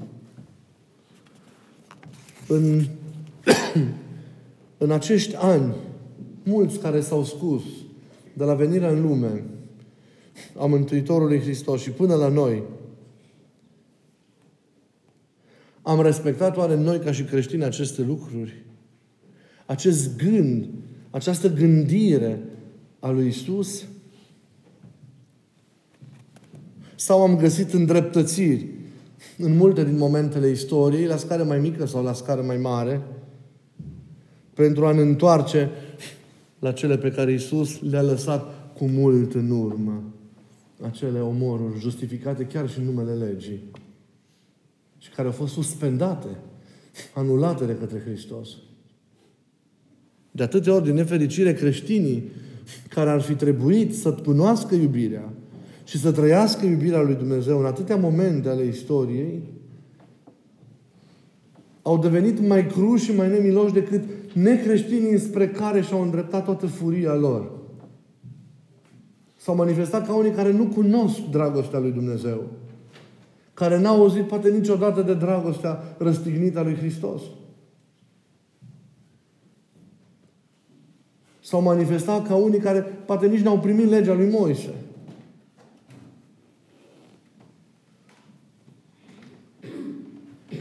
în, 2.47 2.83
în 4.77 4.91
acești 4.91 5.35
ani, 5.35 5.75
mulți 6.43 6.79
care 6.79 7.01
s-au 7.01 7.23
scus 7.23 7.63
de 8.33 8.43
la 8.43 8.53
venirea 8.53 8.89
în 8.89 9.01
lume 9.01 9.43
a 10.59 10.65
Mântuitorului 10.65 11.39
Hristos 11.39 11.81
și 11.81 11.89
până 11.89 12.15
la 12.15 12.27
noi, 12.27 12.63
am 15.81 16.01
respectat 16.01 16.57
oare 16.57 16.75
noi 16.75 16.99
ca 16.99 17.11
și 17.11 17.23
creștini 17.23 17.63
aceste 17.63 18.01
lucruri? 18.01 18.65
Acest 19.65 20.17
gând, 20.17 20.65
această 21.09 21.53
gândire 21.53 22.39
a 22.99 23.09
lui 23.09 23.27
Isus? 23.27 23.85
Sau 26.95 27.21
am 27.21 27.37
găsit 27.37 27.73
îndreptățiri 27.73 28.67
în 29.37 29.55
multe 29.55 29.83
din 29.83 29.97
momentele 29.97 30.49
istoriei, 30.49 31.05
la 31.05 31.17
scară 31.17 31.43
mai 31.43 31.59
mică 31.59 31.85
sau 31.85 32.03
la 32.03 32.13
scară 32.13 32.41
mai 32.41 32.57
mare, 32.57 33.01
pentru 34.53 34.85
a 34.85 34.91
ne 34.91 35.01
întoarce 35.01 35.69
la 36.59 36.71
cele 36.71 36.97
pe 36.97 37.11
care 37.11 37.33
Isus 37.33 37.81
le-a 37.81 38.01
lăsat 38.01 38.73
cu 38.77 38.85
mult 38.85 39.33
în 39.33 39.49
urmă. 39.49 40.03
Acele 40.81 41.19
omoruri 41.19 41.79
justificate 41.79 42.43
chiar 42.43 42.69
și 42.69 42.79
în 42.79 42.85
numele 42.85 43.13
legii 43.13 43.71
și 45.01 45.09
care 45.09 45.27
au 45.27 45.33
fost 45.33 45.53
suspendate, 45.53 46.27
anulate 47.13 47.65
de 47.65 47.75
către 47.75 47.99
Hristos. 47.99 48.49
De 50.31 50.43
atâtea 50.43 50.73
ori, 50.73 50.83
din 50.83 50.93
nefericire, 50.93 51.53
creștinii 51.53 52.31
care 52.89 53.09
ar 53.09 53.21
fi 53.21 53.33
trebuit 53.33 53.95
să 53.95 54.13
cunoască 54.13 54.75
iubirea 54.75 55.33
și 55.83 55.97
să 55.97 56.11
trăiască 56.11 56.65
iubirea 56.65 57.01
lui 57.01 57.15
Dumnezeu 57.15 57.59
în 57.59 57.65
atâtea 57.65 57.95
momente 57.95 58.49
ale 58.49 58.63
istoriei, 58.63 59.41
au 61.81 61.97
devenit 61.97 62.47
mai 62.47 62.67
cruși 62.67 63.05
și 63.05 63.15
mai 63.15 63.29
nemiloși 63.29 63.73
decât 63.73 64.03
necreștinii 64.33 65.19
spre 65.19 65.49
care 65.49 65.81
și-au 65.81 66.01
îndreptat 66.01 66.43
toată 66.43 66.65
furia 66.65 67.15
lor. 67.15 67.51
S-au 69.37 69.55
manifestat 69.55 70.07
ca 70.07 70.15
unii 70.15 70.31
care 70.31 70.51
nu 70.51 70.65
cunosc 70.65 71.19
dragostea 71.31 71.79
lui 71.79 71.91
Dumnezeu. 71.91 72.60
Care 73.61 73.79
n-au 73.79 74.01
auzit 74.01 74.23
poate 74.23 74.49
niciodată 74.49 75.01
de 75.01 75.13
dragostea 75.13 75.95
răstignită 75.97 76.59
a 76.59 76.63
lui 76.63 76.75
Hristos. 76.75 77.21
S-au 81.41 81.61
manifestat 81.61 82.27
ca 82.27 82.35
unii 82.35 82.59
care 82.59 82.79
poate 82.79 83.27
nici 83.27 83.41
n-au 83.41 83.59
primit 83.59 83.89
legea 83.89 84.13
lui 84.13 84.29
Moise. 84.29 84.73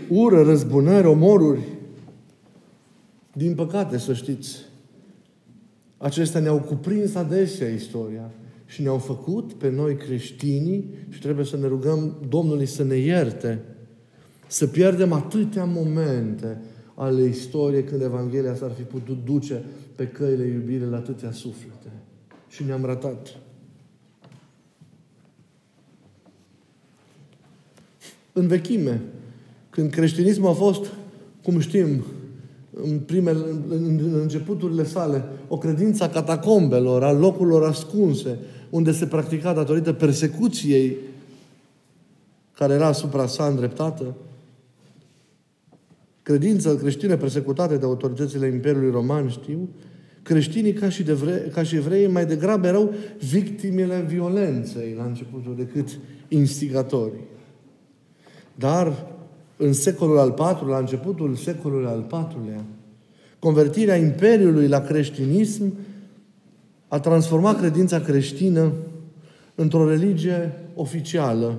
Ură, 0.09 0.43
răzbunări, 0.43 1.07
omoruri. 1.07 1.63
Din 3.33 3.55
păcate, 3.55 3.99
să 3.99 4.15
știți, 4.15 4.59
acestea 5.99 6.41
ne-au 6.41 6.61
cuprins 6.61 7.15
adesea 7.15 7.69
istoria 7.69 8.31
și 8.71 8.83
ne-au 8.83 8.99
făcut 8.99 9.53
pe 9.53 9.71
noi 9.71 9.97
creștinii 9.97 10.91
și 11.09 11.21
trebuie 11.21 11.45
să 11.45 11.57
ne 11.57 11.67
rugăm 11.67 12.27
Domnului 12.29 12.67
să 12.67 12.85
ne 12.85 12.97
ierte, 12.97 13.63
să 14.47 14.67
pierdem 14.67 15.13
atâtea 15.13 15.65
momente 15.65 16.61
ale 16.95 17.23
istoriei 17.23 17.85
când 17.85 18.03
Evanghelia 18.03 18.55
s-ar 18.55 18.71
fi 18.71 18.83
putut 18.83 19.25
duce 19.25 19.65
pe 19.95 20.07
căile 20.07 20.45
iubirii 20.45 20.87
la 20.87 20.97
atâtea 20.97 21.33
suflete. 21.33 21.93
Și 22.49 22.65
ne-am 22.65 22.85
ratat. 22.85 23.37
În 28.33 28.47
vechime, 28.47 29.03
când 29.71 29.91
creștinismul 29.91 30.49
a 30.49 30.53
fost, 30.53 30.91
cum 31.43 31.61
știm, 31.61 32.05
în, 32.85 32.99
primele, 32.99 33.39
în, 33.69 34.01
în 34.03 34.19
începuturile 34.21 34.85
sale, 34.85 35.25
o 35.49 35.59
credință 35.59 36.05
a 36.05 36.09
catacombelor, 36.09 37.03
a 37.03 37.13
locurilor 37.13 37.65
ascunse, 37.65 38.39
unde 38.71 38.93
se 38.93 39.07
practica 39.07 39.53
datorită 39.53 39.93
persecuției 39.93 40.97
care 42.55 42.73
era 42.73 42.87
asupra 42.87 43.27
sa 43.27 43.45
îndreptată, 43.45 44.15
credința 46.23 46.75
creștină 46.75 47.17
persecutate 47.17 47.77
de 47.77 47.85
autoritățile 47.85 48.47
Imperiului 48.47 48.91
Roman, 48.91 49.29
știu, 49.29 49.69
creștinii 50.23 50.73
ca 50.73 50.89
și, 50.89 51.03
de 51.03 51.13
vre, 51.13 51.51
ca 51.53 51.63
și 51.63 51.77
evrei 51.77 52.07
mai 52.07 52.27
degrabă 52.27 52.67
erau 52.67 52.95
victimele 53.31 54.05
violenței 54.09 54.95
la 54.97 55.05
începutul 55.05 55.55
decât 55.57 55.99
instigatorii. 56.29 57.25
Dar 58.55 59.15
în 59.61 59.73
secolul 59.73 60.19
al 60.19 60.29
IV-lea, 60.29 60.69
la 60.69 60.79
începutul 60.79 61.35
secolului 61.35 61.87
al 61.87 62.07
IV-lea, 62.07 62.65
convertirea 63.39 63.97
Imperiului 63.97 64.69
la 64.69 64.81
creștinism 64.81 65.75
a 66.89 67.01
transformat 67.01 67.59
credința 67.59 68.01
creștină 68.01 68.73
într-o 69.55 69.89
religie 69.89 70.53
oficială 70.75 71.59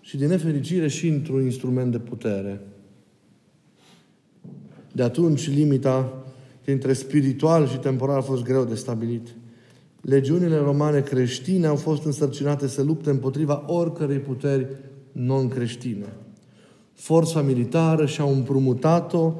și, 0.00 0.16
din 0.16 0.28
nefericire, 0.28 0.88
și 0.88 1.08
într-un 1.08 1.42
instrument 1.42 1.90
de 1.92 1.98
putere. 1.98 2.60
De 4.92 5.02
atunci, 5.02 5.48
limita 5.48 6.24
dintre 6.64 6.92
spiritual 6.92 7.68
și 7.68 7.76
temporal 7.76 8.16
a 8.16 8.20
fost 8.20 8.42
greu 8.42 8.64
de 8.64 8.74
stabilit. 8.74 9.28
Legiunile 10.00 10.56
romane 10.56 11.00
creștine 11.00 11.66
au 11.66 11.76
fost 11.76 12.04
însărcinate 12.04 12.66
să 12.66 12.82
lupte 12.82 13.10
împotriva 13.10 13.64
oricărei 13.66 14.18
puteri 14.18 14.66
non-creștine. 15.14 16.12
Forța 16.92 17.42
militară 17.42 18.06
și-a 18.06 18.24
împrumutat-o, 18.24 19.32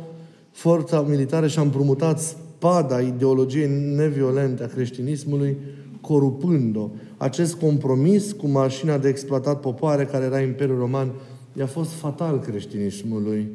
forța 0.51 1.01
militară 1.01 1.47
și-a 1.47 1.63
împrumutat 1.63 2.21
spada 2.21 3.01
ideologiei 3.01 3.95
neviolente 3.95 4.63
a 4.63 4.67
creștinismului, 4.67 5.57
corupând-o. 6.01 6.91
Acest 7.17 7.55
compromis 7.55 8.33
cu 8.33 8.47
mașina 8.47 8.99
de 8.99 9.09
exploatat 9.09 9.61
popoare 9.61 10.05
care 10.05 10.25
era 10.25 10.41
Imperiul 10.41 10.79
Roman 10.79 11.13
i-a 11.53 11.67
fost 11.67 11.91
fatal 11.91 12.39
creștinismului, 12.39 13.49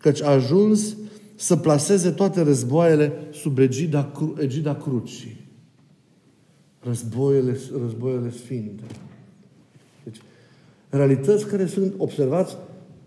căci 0.00 0.22
a 0.22 0.30
ajuns 0.30 0.96
să 1.34 1.56
placeze 1.56 2.10
toate 2.10 2.42
războaiele 2.42 3.12
sub 3.32 3.58
egida, 3.58 4.12
egida 4.38 4.74
crucii. 4.74 5.46
Războiele, 6.80 7.56
războiele 7.80 8.30
sfinte 8.30 8.82
realități 10.88 11.46
care 11.46 11.66
sunt, 11.66 11.94
observați, 11.96 12.56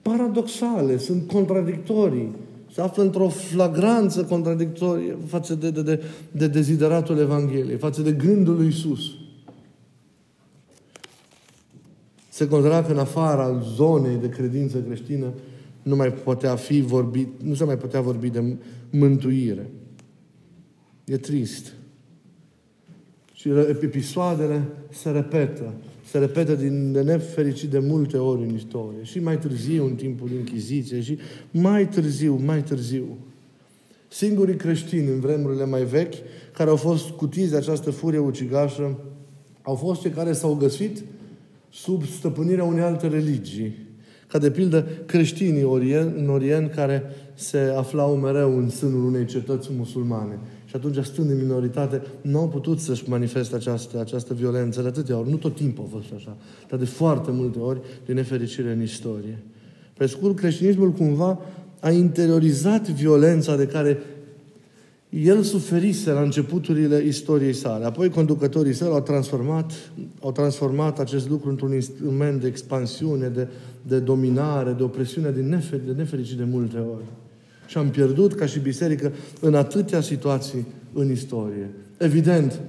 paradoxale, 0.02 0.98
sunt 0.98 1.28
contradictorii. 1.28 2.36
Se 2.74 2.82
află 2.82 3.04
într-o 3.04 3.28
flagranță 3.28 4.24
contradictorie 4.24 5.18
față 5.26 5.56
de, 5.56 5.72
de, 5.72 5.82
de, 5.82 6.04
de 6.32 6.48
dezideratul 6.48 7.18
Evangheliei, 7.18 7.78
față 7.78 8.02
de 8.02 8.12
gândul 8.12 8.56
lui 8.56 8.68
Isus. 8.68 9.02
Se 12.30 12.48
considera 12.48 12.84
că 12.84 12.92
în 12.92 12.98
afara 12.98 13.64
zonei 13.76 14.16
de 14.16 14.30
credință 14.30 14.78
creștină 14.78 15.34
nu 15.84 15.96
mai 15.96 16.14
putea 16.14 16.56
fi 16.56 16.82
vorbit, 16.82 17.28
nu 17.44 17.54
se 17.54 17.64
mai 17.64 17.78
putea 17.78 18.02
vorbi 18.02 18.30
de 18.30 18.56
mântuire. 18.90 19.70
E 21.06 21.18
trist. 21.18 21.74
Și 23.34 23.50
episoadele 23.84 24.68
se 24.90 25.10
repetă 25.10 25.74
se 26.12 26.18
repetă 26.18 26.56
din 26.56 26.92
de 26.92 27.02
nefericit 27.02 27.70
de 27.70 27.80
multe 27.80 28.18
ori 28.18 28.42
în 28.42 28.56
istorie. 28.56 29.04
Și 29.04 29.20
mai 29.20 29.38
târziu, 29.38 29.86
în 29.86 29.96
timpul 29.96 30.32
Inchiziției, 30.32 31.02
și 31.02 31.18
mai 31.52 31.88
târziu, 31.88 32.42
mai 32.46 32.64
târziu. 32.64 33.18
Singurii 34.08 34.56
creștini 34.56 35.08
în 35.08 35.20
vremurile 35.20 35.66
mai 35.66 35.84
vechi, 35.84 36.14
care 36.54 36.70
au 36.70 36.76
fost 36.76 37.10
cutiți 37.10 37.50
de 37.50 37.56
această 37.56 37.92
furie 37.92 38.20
ucigașă, 38.20 39.00
au 39.62 39.76
fost 39.76 40.02
cei 40.02 40.12
care 40.12 40.34
s-au 40.34 40.54
găsit 40.56 41.04
sub 41.70 42.06
stăpânirea 42.06 42.64
unei 42.64 42.84
alte 42.84 43.08
religii. 43.08 43.76
Ca 44.28 44.38
de 44.38 44.52
pildă 44.52 44.88
creștinii 45.06 45.64
orient, 45.64 46.18
în 46.18 46.30
Orient 46.30 46.74
care 46.74 47.04
se 47.34 47.74
aflau 47.78 48.16
mereu 48.16 48.58
în 48.58 48.70
sânul 48.70 49.06
unei 49.06 49.26
cetăți 49.26 49.70
musulmane. 49.78 50.40
Și 50.66 50.76
atunci, 50.76 51.06
stând 51.06 51.30
în 51.30 51.38
minoritate, 51.38 52.02
nu 52.22 52.40
au 52.40 52.48
putut 52.48 52.80
să-și 52.80 53.10
manifeste 53.10 53.56
această, 53.56 54.00
această 54.00 54.34
violență 54.34 54.82
de 54.82 54.88
atâtea 54.88 55.18
ori. 55.18 55.30
Nu 55.30 55.36
tot 55.36 55.56
timpul 55.56 55.84
a 55.88 55.96
fost 55.96 56.14
așa, 56.16 56.38
dar 56.70 56.80
de 56.80 56.86
foarte 56.86 57.32
multe 57.32 57.60
ori, 57.60 57.82
de 58.06 58.14
nefericire 58.14 58.72
în 58.72 58.82
istorie. 58.82 59.44
Pe 59.98 60.06
scurt, 60.06 60.36
creștinismul 60.36 60.92
cumva 60.92 61.40
a 61.80 61.92
interiorizat 61.92 62.90
violența 62.90 63.56
de 63.56 63.68
care 63.68 64.00
el 65.12 65.42
suferise 65.42 66.12
la 66.12 66.22
începuturile 66.22 67.04
istoriei 67.06 67.54
sale. 67.54 67.86
Apoi 67.86 68.10
conducătorii 68.10 68.74
săi 68.74 68.88
au 68.88 69.02
transformat, 69.02 69.92
au 70.22 70.32
transformat 70.32 71.00
acest 71.00 71.30
lucru 71.30 71.50
într-un 71.50 71.74
instrument 71.74 72.42
de 72.42 72.48
expansiune, 72.48 73.28
de, 73.28 73.48
de 73.82 74.00
dominare, 74.00 74.72
de 74.72 74.84
opresiune, 74.84 75.30
de, 75.30 75.42
nefer, 75.42 75.80
de 75.80 75.92
nefericit 75.92 76.38
de 76.38 76.44
multe 76.44 76.78
ori. 76.78 77.04
Și 77.68 77.78
am 77.78 77.90
pierdut 77.90 78.34
ca 78.34 78.46
și 78.46 78.60
biserică 78.60 79.12
în 79.42 79.54
atâtea 79.56 80.02
situații 80.02 80.66
în 80.94 81.12
istorie. 81.12 81.70
Evident 81.98 82.62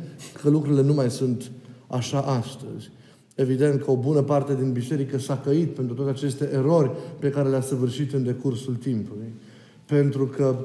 că 0.42 0.50
lucrurile 0.50 0.82
nu 0.82 0.94
mai 0.94 1.10
sunt 1.10 1.50
așa 1.86 2.20
astăzi. 2.20 2.90
Evident 3.34 3.82
că 3.82 3.90
o 3.90 3.96
bună 3.96 4.22
parte 4.22 4.54
din 4.54 4.72
biserică 4.72 5.18
s-a 5.18 5.36
căit 5.44 5.74
pentru 5.74 5.94
toate 5.94 6.10
aceste 6.10 6.50
erori 6.52 6.90
pe 7.18 7.30
care 7.30 7.48
le-a 7.48 7.60
săvârșit 7.60 8.12
în 8.12 8.24
decursul 8.24 8.74
timpului. 8.74 9.32
Pentru 9.86 10.26
că 10.26 10.56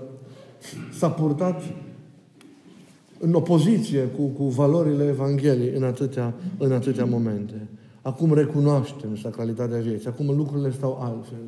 s-a 0.98 1.10
purtat 1.10 1.62
în 3.20 3.34
opoziție 3.34 4.02
cu, 4.02 4.26
cu 4.26 4.44
valorile 4.44 5.06
Evangheliei 5.06 5.76
în 5.76 5.84
atâtea, 5.84 6.34
în 6.58 6.72
atâtea 6.72 7.06
momente. 7.06 7.68
Acum 8.02 8.34
recunoaștem 8.34 9.16
sacralitatea 9.16 9.80
vieții. 9.80 10.08
Acum 10.08 10.36
lucrurile 10.36 10.72
stau 10.72 11.00
altfel. 11.02 11.44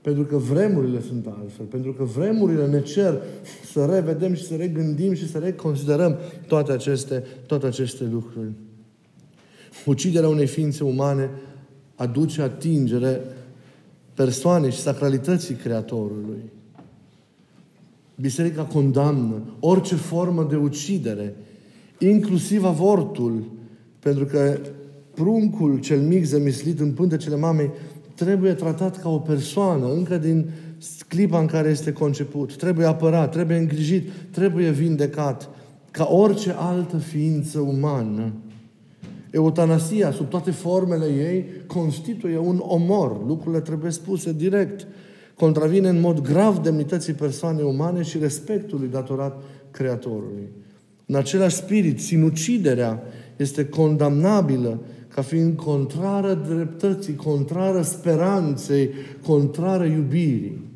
Pentru 0.00 0.24
că 0.24 0.36
vremurile 0.36 1.00
sunt 1.00 1.26
altfel. 1.26 1.64
Pentru 1.66 1.92
că 1.92 2.04
vremurile 2.04 2.66
ne 2.66 2.80
cer 2.80 3.22
să 3.72 3.84
revedem 3.84 4.34
și 4.34 4.46
să 4.46 4.56
regândim 4.56 5.14
și 5.14 5.28
să 5.28 5.38
reconsiderăm 5.38 6.16
toate 6.46 6.72
aceste, 6.72 7.24
toate 7.46 7.66
aceste 7.66 8.04
lucruri. 8.12 8.50
Uciderea 9.86 10.28
unei 10.28 10.46
ființe 10.46 10.84
umane 10.84 11.30
aduce 11.94 12.42
atingere 12.42 13.20
persoanei 14.14 14.70
și 14.70 14.80
sacralității 14.80 15.54
Creatorului. 15.54 16.50
Biserica 18.14 18.62
condamnă 18.62 19.42
orice 19.60 19.94
formă 19.94 20.46
de 20.50 20.56
ucidere, 20.56 21.36
inclusiv 21.98 22.64
avortul, 22.64 23.50
pentru 23.98 24.24
că 24.24 24.58
pruncul 25.14 25.78
cel 25.80 26.00
mic 26.00 26.24
zămislit 26.24 26.80
în 26.80 26.92
pântecele 26.92 27.36
mamei 27.36 27.70
trebuie 28.14 28.52
tratat 28.52 29.00
ca 29.00 29.08
o 29.08 29.18
persoană, 29.18 29.92
încă 29.92 30.18
din 30.18 30.50
clipa 31.08 31.40
în 31.40 31.46
care 31.46 31.68
este 31.68 31.92
conceput. 31.92 32.56
Trebuie 32.56 32.86
apărat, 32.86 33.30
trebuie 33.30 33.56
îngrijit, 33.56 34.10
trebuie 34.30 34.70
vindecat, 34.70 35.48
ca 35.90 36.08
orice 36.10 36.54
altă 36.56 36.96
ființă 36.96 37.60
umană. 37.60 38.32
Eutanasia, 39.30 40.10
sub 40.10 40.28
toate 40.28 40.50
formele 40.50 41.06
ei, 41.06 41.44
constituie 41.66 42.38
un 42.38 42.62
omor. 42.62 43.26
Lucrurile 43.26 43.60
trebuie 43.60 43.90
spuse 43.90 44.32
direct. 44.32 44.86
Contravine 45.42 45.88
în 45.88 46.00
mod 46.00 46.20
grav 46.20 46.58
demnității 46.58 47.12
persoanei 47.12 47.64
umane 47.64 48.02
și 48.02 48.18
respectului 48.18 48.88
datorat 48.88 49.42
Creatorului. 49.70 50.48
În 51.06 51.14
același 51.14 51.56
spirit, 51.56 52.00
sinuciderea 52.00 53.02
este 53.36 53.66
condamnabilă 53.66 54.80
ca 55.08 55.22
fiind 55.22 55.56
contrară 55.56 56.34
dreptății, 56.34 57.14
contrară 57.14 57.82
speranței, 57.82 58.90
contrară 59.26 59.84
iubirii. 59.84 60.70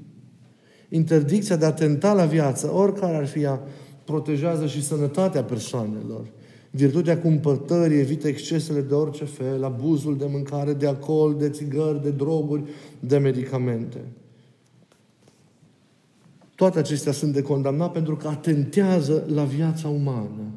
Interdicția 0.89 1.57
de 1.57 1.65
a 1.65 1.73
tenta 1.73 2.13
la 2.13 2.25
viață, 2.25 2.73
oricare 2.75 3.17
ar 3.17 3.27
fi 3.27 3.43
ea, 3.43 3.61
protejează 4.05 4.67
și 4.67 4.85
sănătatea 4.85 5.45
persoanelor. 5.45 6.27
Virtutea 6.71 7.19
cumpătării 7.19 7.99
evită 8.01 8.29
excesele 8.29 8.81
de 8.81 8.95
orice 8.95 9.25
fel, 9.25 9.65
abuzul 9.65 10.17
de 10.17 10.27
mâncare, 10.31 10.73
de 10.73 10.87
alcool, 10.87 11.37
de 11.39 11.49
țigări, 11.49 12.03
de 12.03 12.11
droguri, 12.11 12.63
de 13.01 13.19
medicamente. 13.19 13.99
Toate 16.57 16.79
acestea 16.79 17.13
sunt 17.13 17.33
de 17.33 17.43
condamnat 17.43 17.93
pentru 17.93 18.17
că 18.17 18.29
atentează 18.29 19.25
la 19.35 19.43
viața 19.43 19.89
umană 19.89 20.55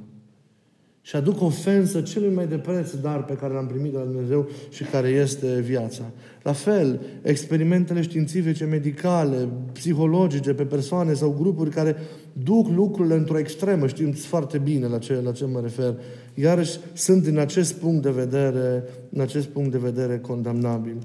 și 1.02 1.16
aduc 1.16 1.42
ofensă 1.42 2.02
celui 2.02 2.34
mai 2.34 2.48
de 2.48 2.58
preț 2.58 2.92
dar 2.92 3.26
pe 3.26 3.34
care 3.34 3.54
l-am 3.54 3.68
primit 3.68 3.92
de 3.92 3.98
la 3.98 4.04
Dumnezeu 4.04 4.50
și 4.70 4.84
care 4.84 5.08
este 5.08 5.60
viața. 5.60 6.04
La 6.44 6.54
fel, 6.54 7.02
experimentele 7.22 8.02
științifice, 8.02 8.66
medicale, 8.66 9.48
psihologice 9.74 10.54
pe 10.54 10.64
persoane 10.64 11.14
sau 11.14 11.36
grupuri 11.40 11.70
care 11.70 11.96
duc 12.44 12.68
lucrurile 12.68 13.16
într-o 13.16 13.38
extremă, 13.38 13.88
știm 13.88 14.12
foarte 14.12 14.58
bine 14.58 14.88
la 14.88 14.98
ce, 14.98 15.22
la 15.24 15.32
ce 15.32 15.46
mă 15.46 15.60
refer, 15.60 15.96
iarăși 16.34 16.80
sunt 16.94 17.24
din 17.24 17.38
acest 17.38 17.74
punct 17.74 18.04
de 18.04 18.12
vedere, 18.12 18.84
în 19.10 19.22
acest 19.22 19.48
punct 19.48 19.72
de 19.72 19.78
vedere 19.78 20.20
condamnabil. 20.20 20.98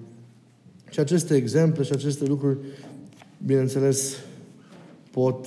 Și 0.90 1.00
aceste 1.00 1.34
exemple 1.34 1.82
și 1.82 1.92
aceste 1.92 2.24
lucruri, 2.24 2.58
bineînțeles, 3.46 4.16
pot, 5.14 5.46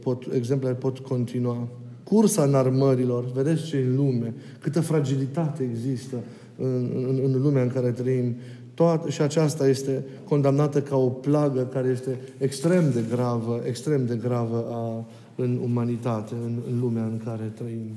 pot, 0.00 0.32
exemplele 0.32 0.74
pot 0.74 0.98
continua 0.98 1.68
cursa 2.04 2.42
înarmărilor, 2.42 3.24
vedeți 3.34 3.64
ce 3.64 3.76
în 3.76 3.96
lume, 3.96 4.34
câtă 4.60 4.80
fragilitate 4.80 5.68
există 5.72 6.16
în, 6.58 6.90
în, 7.08 7.20
în 7.24 7.42
lumea 7.42 7.62
în 7.62 7.68
care 7.68 7.90
trăim. 7.90 8.34
Toată, 8.74 9.10
și 9.10 9.22
aceasta 9.22 9.68
este 9.68 10.04
condamnată 10.28 10.82
ca 10.82 10.96
o 10.96 11.08
plagă 11.08 11.62
care 11.72 11.88
este 11.88 12.18
extrem 12.38 12.90
de 12.90 13.04
gravă, 13.10 13.62
extrem 13.66 14.06
de 14.06 14.16
gravă 14.22 14.66
a, 14.70 15.06
în 15.36 15.60
umanitate, 15.62 16.34
în, 16.44 16.58
în 16.70 16.80
lumea 16.80 17.04
în 17.04 17.20
care 17.24 17.52
trăim. 17.54 17.90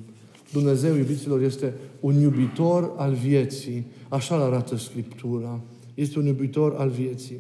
Dumnezeu, 0.52 0.96
iubiților, 0.96 1.42
este 1.42 1.74
un 2.00 2.20
iubitor 2.20 2.94
al 2.98 3.14
vieții. 3.14 3.86
Așa 4.10 4.36
arată 4.36 4.78
Scriptura. 4.78 5.60
Este 5.94 6.20
un 6.20 6.26
iubitor 6.26 6.76
al 6.78 6.90
vieții. 6.90 7.40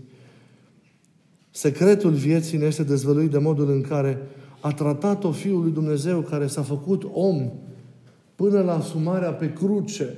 Secretul 1.57 2.11
vieții 2.11 2.57
ne 2.57 2.65
este 2.65 2.83
dezvăluit 2.83 3.31
de 3.31 3.37
modul 3.37 3.69
în 3.69 3.81
care 3.81 4.17
a 4.59 4.73
tratat-o 4.73 5.31
Fiul 5.31 5.61
lui 5.61 5.71
Dumnezeu 5.71 6.19
care 6.19 6.47
s-a 6.47 6.61
făcut 6.61 7.03
om 7.13 7.51
până 8.35 8.61
la 8.61 8.75
asumarea 8.75 9.31
pe 9.31 9.53
cruce 9.53 10.13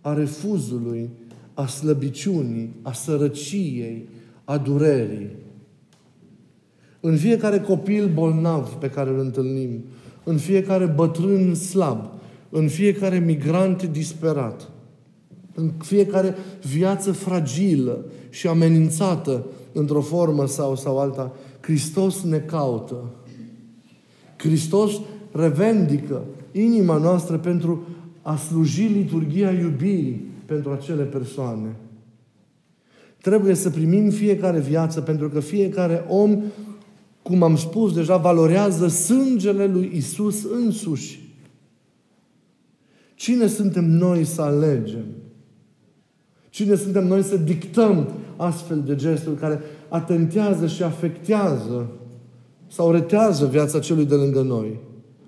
a 0.00 0.12
refuzului, 0.12 1.10
a 1.54 1.66
slăbiciunii, 1.66 2.74
a 2.82 2.92
sărăciei, 2.92 4.08
a 4.44 4.58
durerii. 4.58 5.30
În 7.00 7.16
fiecare 7.16 7.60
copil 7.60 8.10
bolnav 8.14 8.68
pe 8.68 8.90
care 8.90 9.10
îl 9.10 9.18
întâlnim, 9.18 9.84
în 10.24 10.36
fiecare 10.36 10.86
bătrân 10.86 11.54
slab, 11.54 12.10
în 12.50 12.68
fiecare 12.68 13.18
migrant 13.18 13.82
disperat, 13.82 14.70
în 15.54 15.72
fiecare 15.78 16.34
viață 16.62 17.12
fragilă 17.12 18.04
și 18.30 18.46
amenințată 18.46 19.44
într-o 19.74 20.00
formă 20.00 20.46
sau, 20.46 20.76
sau 20.76 20.98
alta, 20.98 21.32
Hristos 21.60 22.22
ne 22.22 22.38
caută 22.38 23.14
Hristos 24.44 24.92
revendică 25.32 26.24
inima 26.52 26.96
noastră 26.96 27.38
pentru 27.38 27.86
a 28.22 28.36
sluji 28.36 28.82
liturgia 28.82 29.50
iubirii 29.50 30.24
pentru 30.46 30.70
acele 30.70 31.02
persoane. 31.02 31.76
Trebuie 33.20 33.54
să 33.54 33.70
primim 33.70 34.10
fiecare 34.10 34.60
viață 34.60 35.00
pentru 35.00 35.28
că 35.28 35.40
fiecare 35.40 36.04
om, 36.08 36.42
cum 37.22 37.42
am 37.42 37.56
spus 37.56 37.94
deja, 37.94 38.16
valorează 38.16 38.88
sângele 38.88 39.66
lui 39.66 39.90
Isus 39.94 40.44
însuși. 40.44 41.32
Cine 43.14 43.46
suntem 43.46 43.84
noi 43.84 44.24
să 44.24 44.42
alegem? 44.42 45.04
Cine 46.50 46.74
suntem 46.74 47.06
noi 47.06 47.22
să 47.22 47.36
dictăm 47.36 48.08
astfel 48.36 48.82
de 48.86 48.94
gesturi 48.94 49.36
care 49.36 49.60
atentează 49.88 50.66
și 50.66 50.82
afectează 50.82 51.90
sau 52.66 52.90
retează 52.90 53.46
viața 53.46 53.78
celui 53.78 54.06
de 54.06 54.14
lângă 54.14 54.42
noi, 54.42 54.80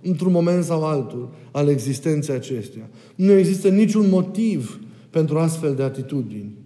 într-un 0.02 0.32
moment 0.32 0.64
sau 0.64 0.84
altul, 0.84 1.28
al 1.50 1.68
existenței 1.68 2.34
acesteia. 2.34 2.88
Nu 3.14 3.32
există 3.32 3.68
niciun 3.68 4.08
motiv 4.08 4.80
pentru 5.10 5.38
astfel 5.38 5.74
de 5.74 5.82
atitudini. 5.82 6.56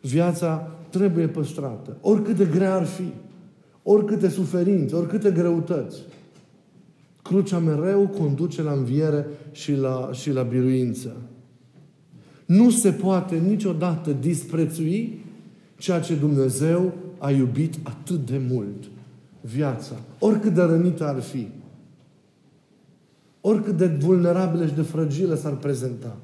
Viața 0.00 0.70
trebuie 0.90 1.26
păstrată, 1.26 1.96
oricât 2.00 2.36
de 2.36 2.44
grea 2.44 2.74
ar 2.74 2.84
fi, 2.84 3.12
oricâte 3.82 4.28
suferințe, 4.28 4.94
oricâte 4.94 5.30
greutăți. 5.30 5.98
Crucea 7.22 7.58
mereu 7.58 8.08
conduce 8.18 8.62
la 8.62 8.72
înviere 8.72 9.26
și 9.52 9.74
la, 9.74 10.10
și 10.12 10.32
la 10.32 10.42
biruință. 10.42 11.16
Nu 12.46 12.70
se 12.70 12.90
poate 12.90 13.36
niciodată 13.36 14.16
disprețui 14.20 15.24
ceea 15.76 16.00
ce 16.00 16.14
Dumnezeu 16.14 16.92
a 17.18 17.30
iubit 17.30 17.74
atât 17.82 18.26
de 18.26 18.40
mult 18.50 18.84
viața, 19.40 19.94
oricât 20.18 20.54
de 20.54 20.62
rănită 20.62 21.06
ar 21.06 21.20
fi, 21.20 21.48
oricât 23.40 23.76
de 23.76 23.86
vulnerabilă 23.86 24.66
și 24.66 24.74
de 24.74 24.82
fragilă 24.82 25.34
s-ar 25.34 25.56
prezenta. 25.56 26.16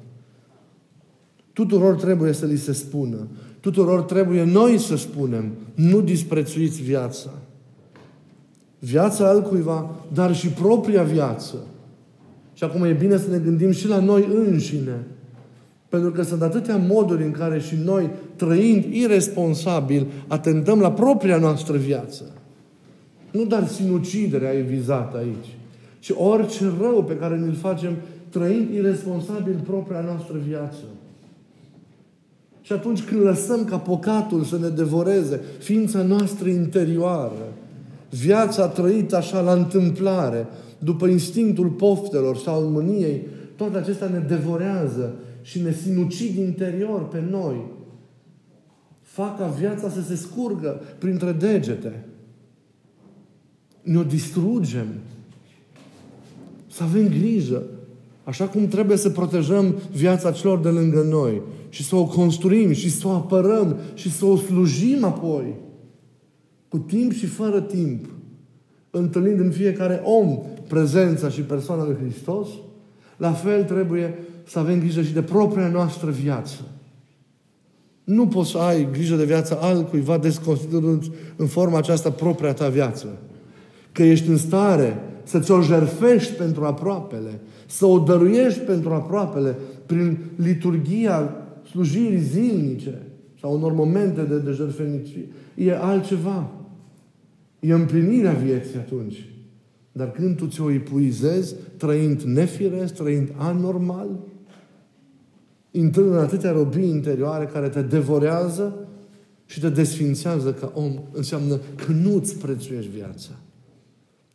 Tuturor 1.53 1.95
trebuie 1.95 2.33
să 2.33 2.45
li 2.45 2.57
se 2.57 2.73
spună. 2.73 3.27
Tuturor 3.59 4.01
trebuie 4.01 4.43
noi 4.43 4.77
să 4.77 4.95
spunem, 4.95 5.51
nu 5.75 6.01
disprețuiți 6.01 6.81
viața. 6.81 7.29
Viața 8.79 9.27
altcuiva, 9.27 9.95
dar 10.13 10.35
și 10.35 10.47
propria 10.47 11.03
viață. 11.03 11.55
Și 12.53 12.63
acum 12.63 12.83
e 12.83 12.91
bine 12.91 13.17
să 13.17 13.29
ne 13.29 13.37
gândim 13.37 13.71
și 13.71 13.87
la 13.87 13.99
noi 13.99 14.27
înșine. 14.35 15.07
Pentru 15.93 16.11
că 16.11 16.23
sunt 16.23 16.41
atâtea 16.41 16.77
moduri 16.87 17.23
în 17.23 17.31
care 17.31 17.59
și 17.59 17.75
noi, 17.83 18.09
trăind 18.35 18.83
irresponsabil, 18.83 20.05
atentăm 20.27 20.79
la 20.79 20.91
propria 20.91 21.37
noastră 21.37 21.77
viață. 21.77 22.23
Nu 23.31 23.45
doar 23.45 23.67
sinuciderea 23.67 24.53
e 24.53 24.61
vizată 24.61 25.17
aici, 25.17 25.57
ci 25.99 26.11
orice 26.15 26.71
rău 26.79 27.03
pe 27.03 27.15
care 27.15 27.37
ne-l 27.37 27.53
facem 27.53 27.91
trăind 28.29 28.69
irresponsabil 28.73 29.59
propria 29.63 30.01
noastră 30.01 30.37
viață. 30.47 30.83
Și 32.61 32.73
atunci 32.73 33.03
când 33.03 33.21
lăsăm 33.21 33.65
ca 33.65 33.77
păcatul 33.77 34.43
să 34.43 34.57
ne 34.57 34.67
devoreze 34.67 35.41
ființa 35.59 36.01
noastră 36.01 36.49
interioară, 36.49 37.53
viața 38.09 38.67
trăită 38.67 39.15
așa 39.15 39.41
la 39.41 39.53
întâmplare, 39.53 40.47
după 40.79 41.07
instinctul 41.07 41.67
poftelor 41.67 42.37
sau 42.37 42.55
al 42.55 42.63
mâniei, 42.63 43.27
toate 43.55 43.77
acestea 43.77 44.07
ne 44.07 44.23
devorează 44.27 45.13
și 45.43 45.61
ne 45.61 45.73
sinucid 45.73 46.37
interior 46.37 47.07
pe 47.07 47.23
noi. 47.29 47.65
Fac 49.01 49.37
ca 49.37 49.47
viața 49.47 49.89
să 49.89 50.01
se 50.01 50.15
scurgă 50.15 50.81
printre 50.99 51.31
degete 51.31 52.05
ne-o 53.83 54.03
distrugem. 54.03 54.87
Să 56.67 56.83
avem 56.83 57.07
grijă. 57.07 57.63
Așa 58.23 58.47
cum 58.47 58.67
trebuie 58.67 58.97
să 58.97 59.09
protejăm 59.09 59.75
viața 59.91 60.31
celor 60.31 60.59
de 60.59 60.69
lângă 60.69 61.01
noi 61.01 61.41
și 61.69 61.83
să 61.83 61.95
o 61.95 62.05
construim 62.05 62.71
și 62.71 62.91
să 62.91 63.07
o 63.07 63.11
apărăm 63.11 63.77
și 63.93 64.11
să 64.11 64.25
o 64.25 64.35
slujim 64.35 65.03
apoi. 65.03 65.55
Cu 66.67 66.77
timp 66.77 67.11
și 67.11 67.25
fără 67.25 67.61
timp. 67.61 68.05
Întâlnind 68.89 69.39
în 69.39 69.51
fiecare 69.51 70.01
om 70.03 70.39
prezența 70.67 71.29
și 71.29 71.41
persoana 71.41 71.85
lui 71.85 71.95
Hristos, 72.01 72.47
la 73.17 73.31
fel 73.31 73.63
trebuie 73.63 74.17
să 74.43 74.59
avem 74.59 74.79
grijă 74.79 75.01
și 75.01 75.13
de 75.13 75.21
propria 75.21 75.67
noastră 75.67 76.11
viață. 76.11 76.61
Nu 78.03 78.27
poți 78.27 78.49
să 78.49 78.57
ai 78.57 78.87
grijă 78.91 79.15
de 79.15 79.25
viața 79.25 79.55
altcuiva 79.61 80.17
desconsiderând 80.17 81.11
în 81.35 81.47
forma 81.47 81.77
aceasta 81.77 82.11
propria 82.11 82.53
ta 82.53 82.69
viață 82.69 83.07
că 83.93 84.03
ești 84.03 84.29
în 84.29 84.37
stare 84.37 84.99
să 85.23 85.39
ți-o 85.39 85.61
jerfești 85.61 86.33
pentru 86.33 86.63
aproapele, 86.63 87.39
să 87.67 87.85
o 87.85 87.99
dăruiești 87.99 88.59
pentru 88.59 88.89
aproapele 88.89 89.55
prin 89.85 90.17
liturgia 90.35 91.45
slujirii 91.69 92.19
zilnice 92.19 93.01
sau 93.39 93.53
unor 93.55 93.73
momente 93.73 94.21
de, 94.21 94.37
de 94.37 94.51
jertfenicie, 94.51 95.27
e 95.55 95.77
altceva. 95.77 96.51
E 97.59 97.73
împlinirea 97.73 98.31
vieții 98.31 98.77
atunci. 98.77 99.27
Dar 99.91 100.11
când 100.11 100.35
tu 100.35 100.47
ți-o 100.47 100.71
epuizezi, 100.71 101.55
trăind 101.77 102.21
nefiresc, 102.21 102.93
trăind 102.93 103.33
anormal, 103.37 104.07
intrând 105.75 106.11
în 106.11 106.17
atâtea 106.17 106.51
robii 106.51 106.89
interioare 106.89 107.45
care 107.45 107.69
te 107.69 107.81
devorează, 107.81 108.73
și 109.45 109.59
te 109.59 109.69
desfințează 109.69 110.53
ca 110.53 110.71
om, 110.75 110.99
înseamnă 111.11 111.59
că 111.85 111.91
nu 111.91 112.15
îți 112.15 112.35
prețuiești 112.35 112.89
viața. 112.89 113.29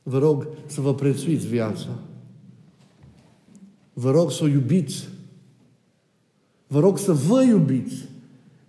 Vă 0.03 0.19
rog 0.19 0.47
să 0.67 0.81
vă 0.81 0.95
prețuiți 0.95 1.47
viața. 1.47 1.89
Vă 3.93 4.11
rog 4.11 4.33
să 4.33 4.45
o 4.45 4.47
iubiți. 4.47 5.09
Vă 6.67 6.81
rog 6.81 6.99
să 6.99 7.13
vă 7.13 7.43
iubiți 7.43 8.09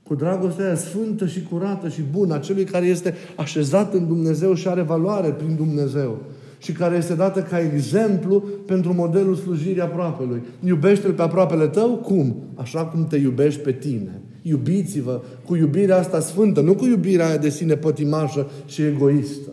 cu 0.04 0.16
dragostea 0.16 0.66
aia 0.66 0.76
sfântă 0.76 1.28
și 1.28 1.44
curată 1.44 1.90
și 1.90 2.02
bună 2.02 2.34
a 2.34 2.40
celui 2.40 2.64
care 2.64 2.86
este 2.86 3.14
așezat 3.36 3.94
în 3.94 4.08
Dumnezeu 4.08 4.54
și 4.54 4.68
are 4.68 4.82
valoare 4.82 5.32
prin 5.32 5.56
Dumnezeu 5.56 6.22
și 6.60 6.72
care 6.72 6.96
este 6.96 7.14
dată 7.14 7.42
ca 7.42 7.60
exemplu 7.60 8.44
pentru 8.66 8.94
modelul 8.94 9.36
slujirii 9.36 9.82
aproapelui. 9.82 10.42
Iubește-L 10.66 11.12
pe 11.12 11.22
aproapele 11.22 11.68
tău? 11.68 11.96
Cum? 11.96 12.36
Așa 12.56 12.86
cum 12.86 13.08
te 13.08 13.18
iubești 13.18 13.62
pe 13.62 13.72
tine. 13.72 14.22
Iubiți-vă 14.42 15.22
cu 15.46 15.56
iubirea 15.56 15.98
asta 15.98 16.20
sfântă, 16.20 16.62
nu 16.62 16.76
cu 16.76 16.86
iubirea 16.86 17.28
aia 17.28 17.38
de 17.38 17.50
sine 17.50 17.76
pătimașă 17.76 18.50
și 18.66 18.82
egoistă. 18.82 19.50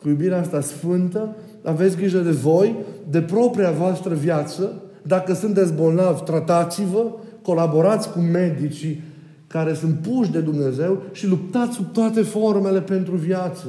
Cu 0.00 0.08
iubirea 0.08 0.40
asta 0.40 0.60
sfântă, 0.60 1.36
aveți 1.62 1.96
grijă 1.96 2.18
de 2.18 2.30
voi, 2.30 2.74
de 3.10 3.20
propria 3.20 3.70
voastră 3.70 4.14
viață. 4.14 4.82
Dacă 5.02 5.34
sunteți 5.34 5.72
bolnavi, 5.72 6.22
tratați-vă, 6.22 7.12
colaborați 7.42 8.10
cu 8.10 8.18
medicii 8.18 9.02
care 9.46 9.74
sunt 9.74 9.98
puși 9.98 10.30
de 10.30 10.40
Dumnezeu 10.40 11.02
și 11.12 11.26
luptați 11.26 11.74
sub 11.74 11.92
toate 11.92 12.22
formele 12.22 12.80
pentru 12.80 13.16
viață. 13.16 13.66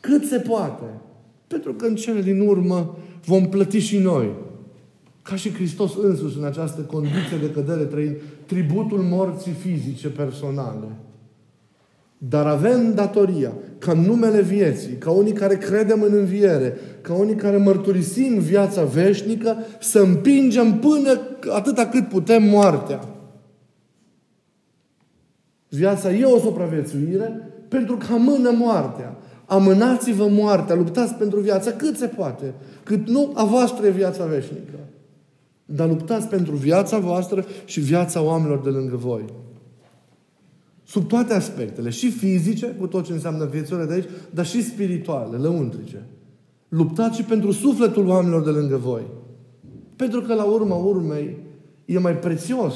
Cât 0.00 0.24
se 0.24 0.38
poate. 0.38 0.84
Pentru 1.54 1.74
că 1.74 1.86
în 1.86 1.94
cele 1.94 2.20
din 2.20 2.40
urmă 2.40 2.96
vom 3.24 3.48
plăti 3.48 3.78
și 3.78 3.98
noi. 3.98 4.34
Ca 5.22 5.36
și 5.36 5.52
Hristos 5.52 5.92
însuși 6.02 6.38
în 6.38 6.44
această 6.44 6.80
condiție 6.80 7.36
de 7.40 7.50
cădere 7.50 7.84
trăind 7.84 8.16
tributul 8.46 8.98
morții 8.98 9.52
fizice 9.52 10.08
personale. 10.08 10.86
Dar 12.18 12.46
avem 12.46 12.94
datoria 12.94 13.52
ca 13.78 13.92
în 13.92 14.00
numele 14.00 14.42
vieții, 14.42 14.96
ca 14.96 15.10
unii 15.10 15.32
care 15.32 15.56
credem 15.56 16.02
în 16.02 16.12
înviere, 16.12 16.76
ca 17.00 17.14
unii 17.14 17.34
care 17.34 17.56
mărturisim 17.56 18.38
viața 18.38 18.84
veșnică, 18.84 19.56
să 19.80 19.98
împingem 19.98 20.78
până 20.78 21.20
atâta 21.50 21.86
cât 21.86 22.08
putem 22.08 22.42
moartea. 22.42 23.08
Viața 25.68 26.12
e 26.12 26.24
o 26.24 26.38
supraviețuire 26.38 27.48
pentru 27.68 27.96
că 27.96 28.12
amână 28.12 28.50
moartea. 28.50 29.16
Amânați-vă 29.54 30.28
moartea, 30.28 30.74
luptați 30.74 31.14
pentru 31.14 31.40
viața 31.40 31.70
cât 31.70 31.96
se 31.96 32.06
poate. 32.06 32.54
Cât 32.82 33.08
nu, 33.08 33.32
a 33.34 33.44
voastră 33.44 33.86
e 33.86 33.90
viața 33.90 34.24
veșnică. 34.24 34.78
Dar 35.64 35.88
luptați 35.88 36.28
pentru 36.28 36.54
viața 36.54 36.98
voastră 36.98 37.44
și 37.64 37.80
viața 37.80 38.22
oamenilor 38.22 38.60
de 38.60 38.68
lângă 38.68 38.96
voi. 38.96 39.24
Sub 40.84 41.08
toate 41.08 41.34
aspectele, 41.34 41.90
și 41.90 42.10
fizice, 42.10 42.66
cu 42.66 42.86
tot 42.86 43.04
ce 43.04 43.12
înseamnă 43.12 43.44
viețurile 43.44 43.86
de 43.86 43.92
aici, 43.92 44.08
dar 44.30 44.46
și 44.46 44.62
spirituale, 44.62 45.36
lăuntrice. 45.36 46.02
Luptați 46.68 47.16
și 47.16 47.24
pentru 47.24 47.50
sufletul 47.50 48.06
oamenilor 48.06 48.42
de 48.42 48.50
lângă 48.50 48.76
voi. 48.76 49.02
Pentru 49.96 50.20
că 50.20 50.34
la 50.34 50.44
urma 50.44 50.76
urmei 50.76 51.36
e 51.84 51.98
mai 51.98 52.18
prețios. 52.18 52.74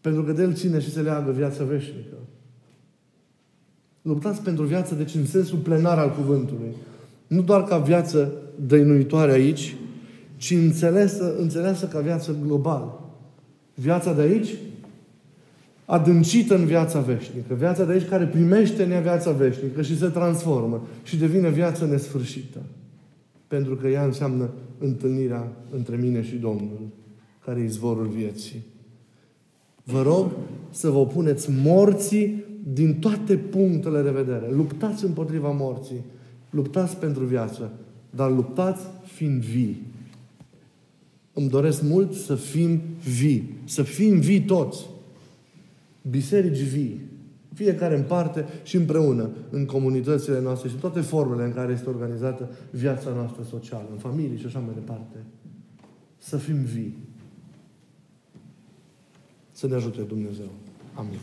Pentru 0.00 0.22
că 0.22 0.32
de 0.32 0.42
el 0.42 0.54
ține 0.54 0.80
și 0.80 0.92
se 0.92 1.00
leagă 1.00 1.30
viața 1.30 1.64
veșnică. 1.64 2.16
Luptați 4.04 4.42
pentru 4.42 4.64
viață, 4.64 4.94
deci 4.94 5.14
în 5.14 5.26
sensul 5.26 5.58
plenar 5.58 5.98
al 5.98 6.12
cuvântului. 6.14 6.74
Nu 7.26 7.42
doar 7.42 7.64
ca 7.64 7.78
viață 7.78 8.32
dăinuitoare 8.66 9.32
aici, 9.32 9.76
ci 10.36 10.50
înțeleasă, 10.50 11.34
înțeleasă 11.38 11.86
ca 11.86 12.00
viață 12.00 12.36
globală. 12.46 13.00
Viața 13.74 14.12
de 14.12 14.20
aici, 14.20 14.48
adâncită 15.84 16.54
în 16.54 16.64
viața 16.64 17.00
veșnică. 17.00 17.54
Viața 17.54 17.84
de 17.84 17.92
aici 17.92 18.08
care 18.08 18.26
primește 18.26 18.82
în 18.84 18.90
ea 18.90 19.00
viața 19.00 19.30
veșnică 19.30 19.82
și 19.82 19.98
se 19.98 20.08
transformă 20.08 20.86
și 21.02 21.16
devine 21.16 21.50
viață 21.50 21.86
nesfârșită. 21.86 22.58
Pentru 23.48 23.76
că 23.76 23.88
ea 23.88 24.04
înseamnă 24.04 24.50
întâlnirea 24.78 25.52
între 25.70 25.96
mine 25.96 26.22
și 26.22 26.34
Domnul, 26.34 26.80
care 27.44 27.60
e 27.60 27.64
izvorul 27.64 28.06
vieții. 28.06 28.62
Vă 29.84 30.02
rog 30.02 30.30
să 30.70 30.90
vă 30.90 30.98
opuneți 30.98 31.50
morții 31.62 32.43
din 32.72 32.98
toate 32.98 33.36
punctele 33.36 34.02
de 34.02 34.10
vedere. 34.10 34.50
Luptați 34.50 35.04
împotriva 35.04 35.50
morții. 35.50 36.04
Luptați 36.50 36.96
pentru 36.96 37.24
viață. 37.24 37.72
Dar 38.10 38.30
luptați 38.30 38.86
fiind 39.04 39.42
vii. 39.42 39.82
Îmi 41.32 41.48
doresc 41.48 41.82
mult 41.82 42.12
să 42.12 42.34
fim 42.34 42.80
vii. 43.18 43.54
Să 43.64 43.82
fim 43.82 44.20
vii 44.20 44.40
toți. 44.40 44.86
Biserici 46.10 46.62
vii. 46.62 47.00
Fiecare 47.54 47.96
în 47.96 48.02
parte 48.02 48.44
și 48.62 48.76
împreună 48.76 49.30
în 49.50 49.66
comunitățile 49.66 50.40
noastre 50.40 50.68
și 50.68 50.74
toate 50.74 51.00
formele 51.00 51.44
în 51.44 51.52
care 51.52 51.72
este 51.72 51.88
organizată 51.88 52.50
viața 52.70 53.10
noastră 53.10 53.42
socială, 53.42 53.88
în 53.90 53.98
familie 53.98 54.38
și 54.38 54.46
așa 54.46 54.58
mai 54.58 54.74
departe. 54.74 55.16
Să 56.18 56.36
fim 56.36 56.62
vii. 56.62 56.96
Să 59.52 59.66
ne 59.66 59.74
ajute 59.74 60.00
Dumnezeu. 60.02 60.50
Amin. 60.94 61.18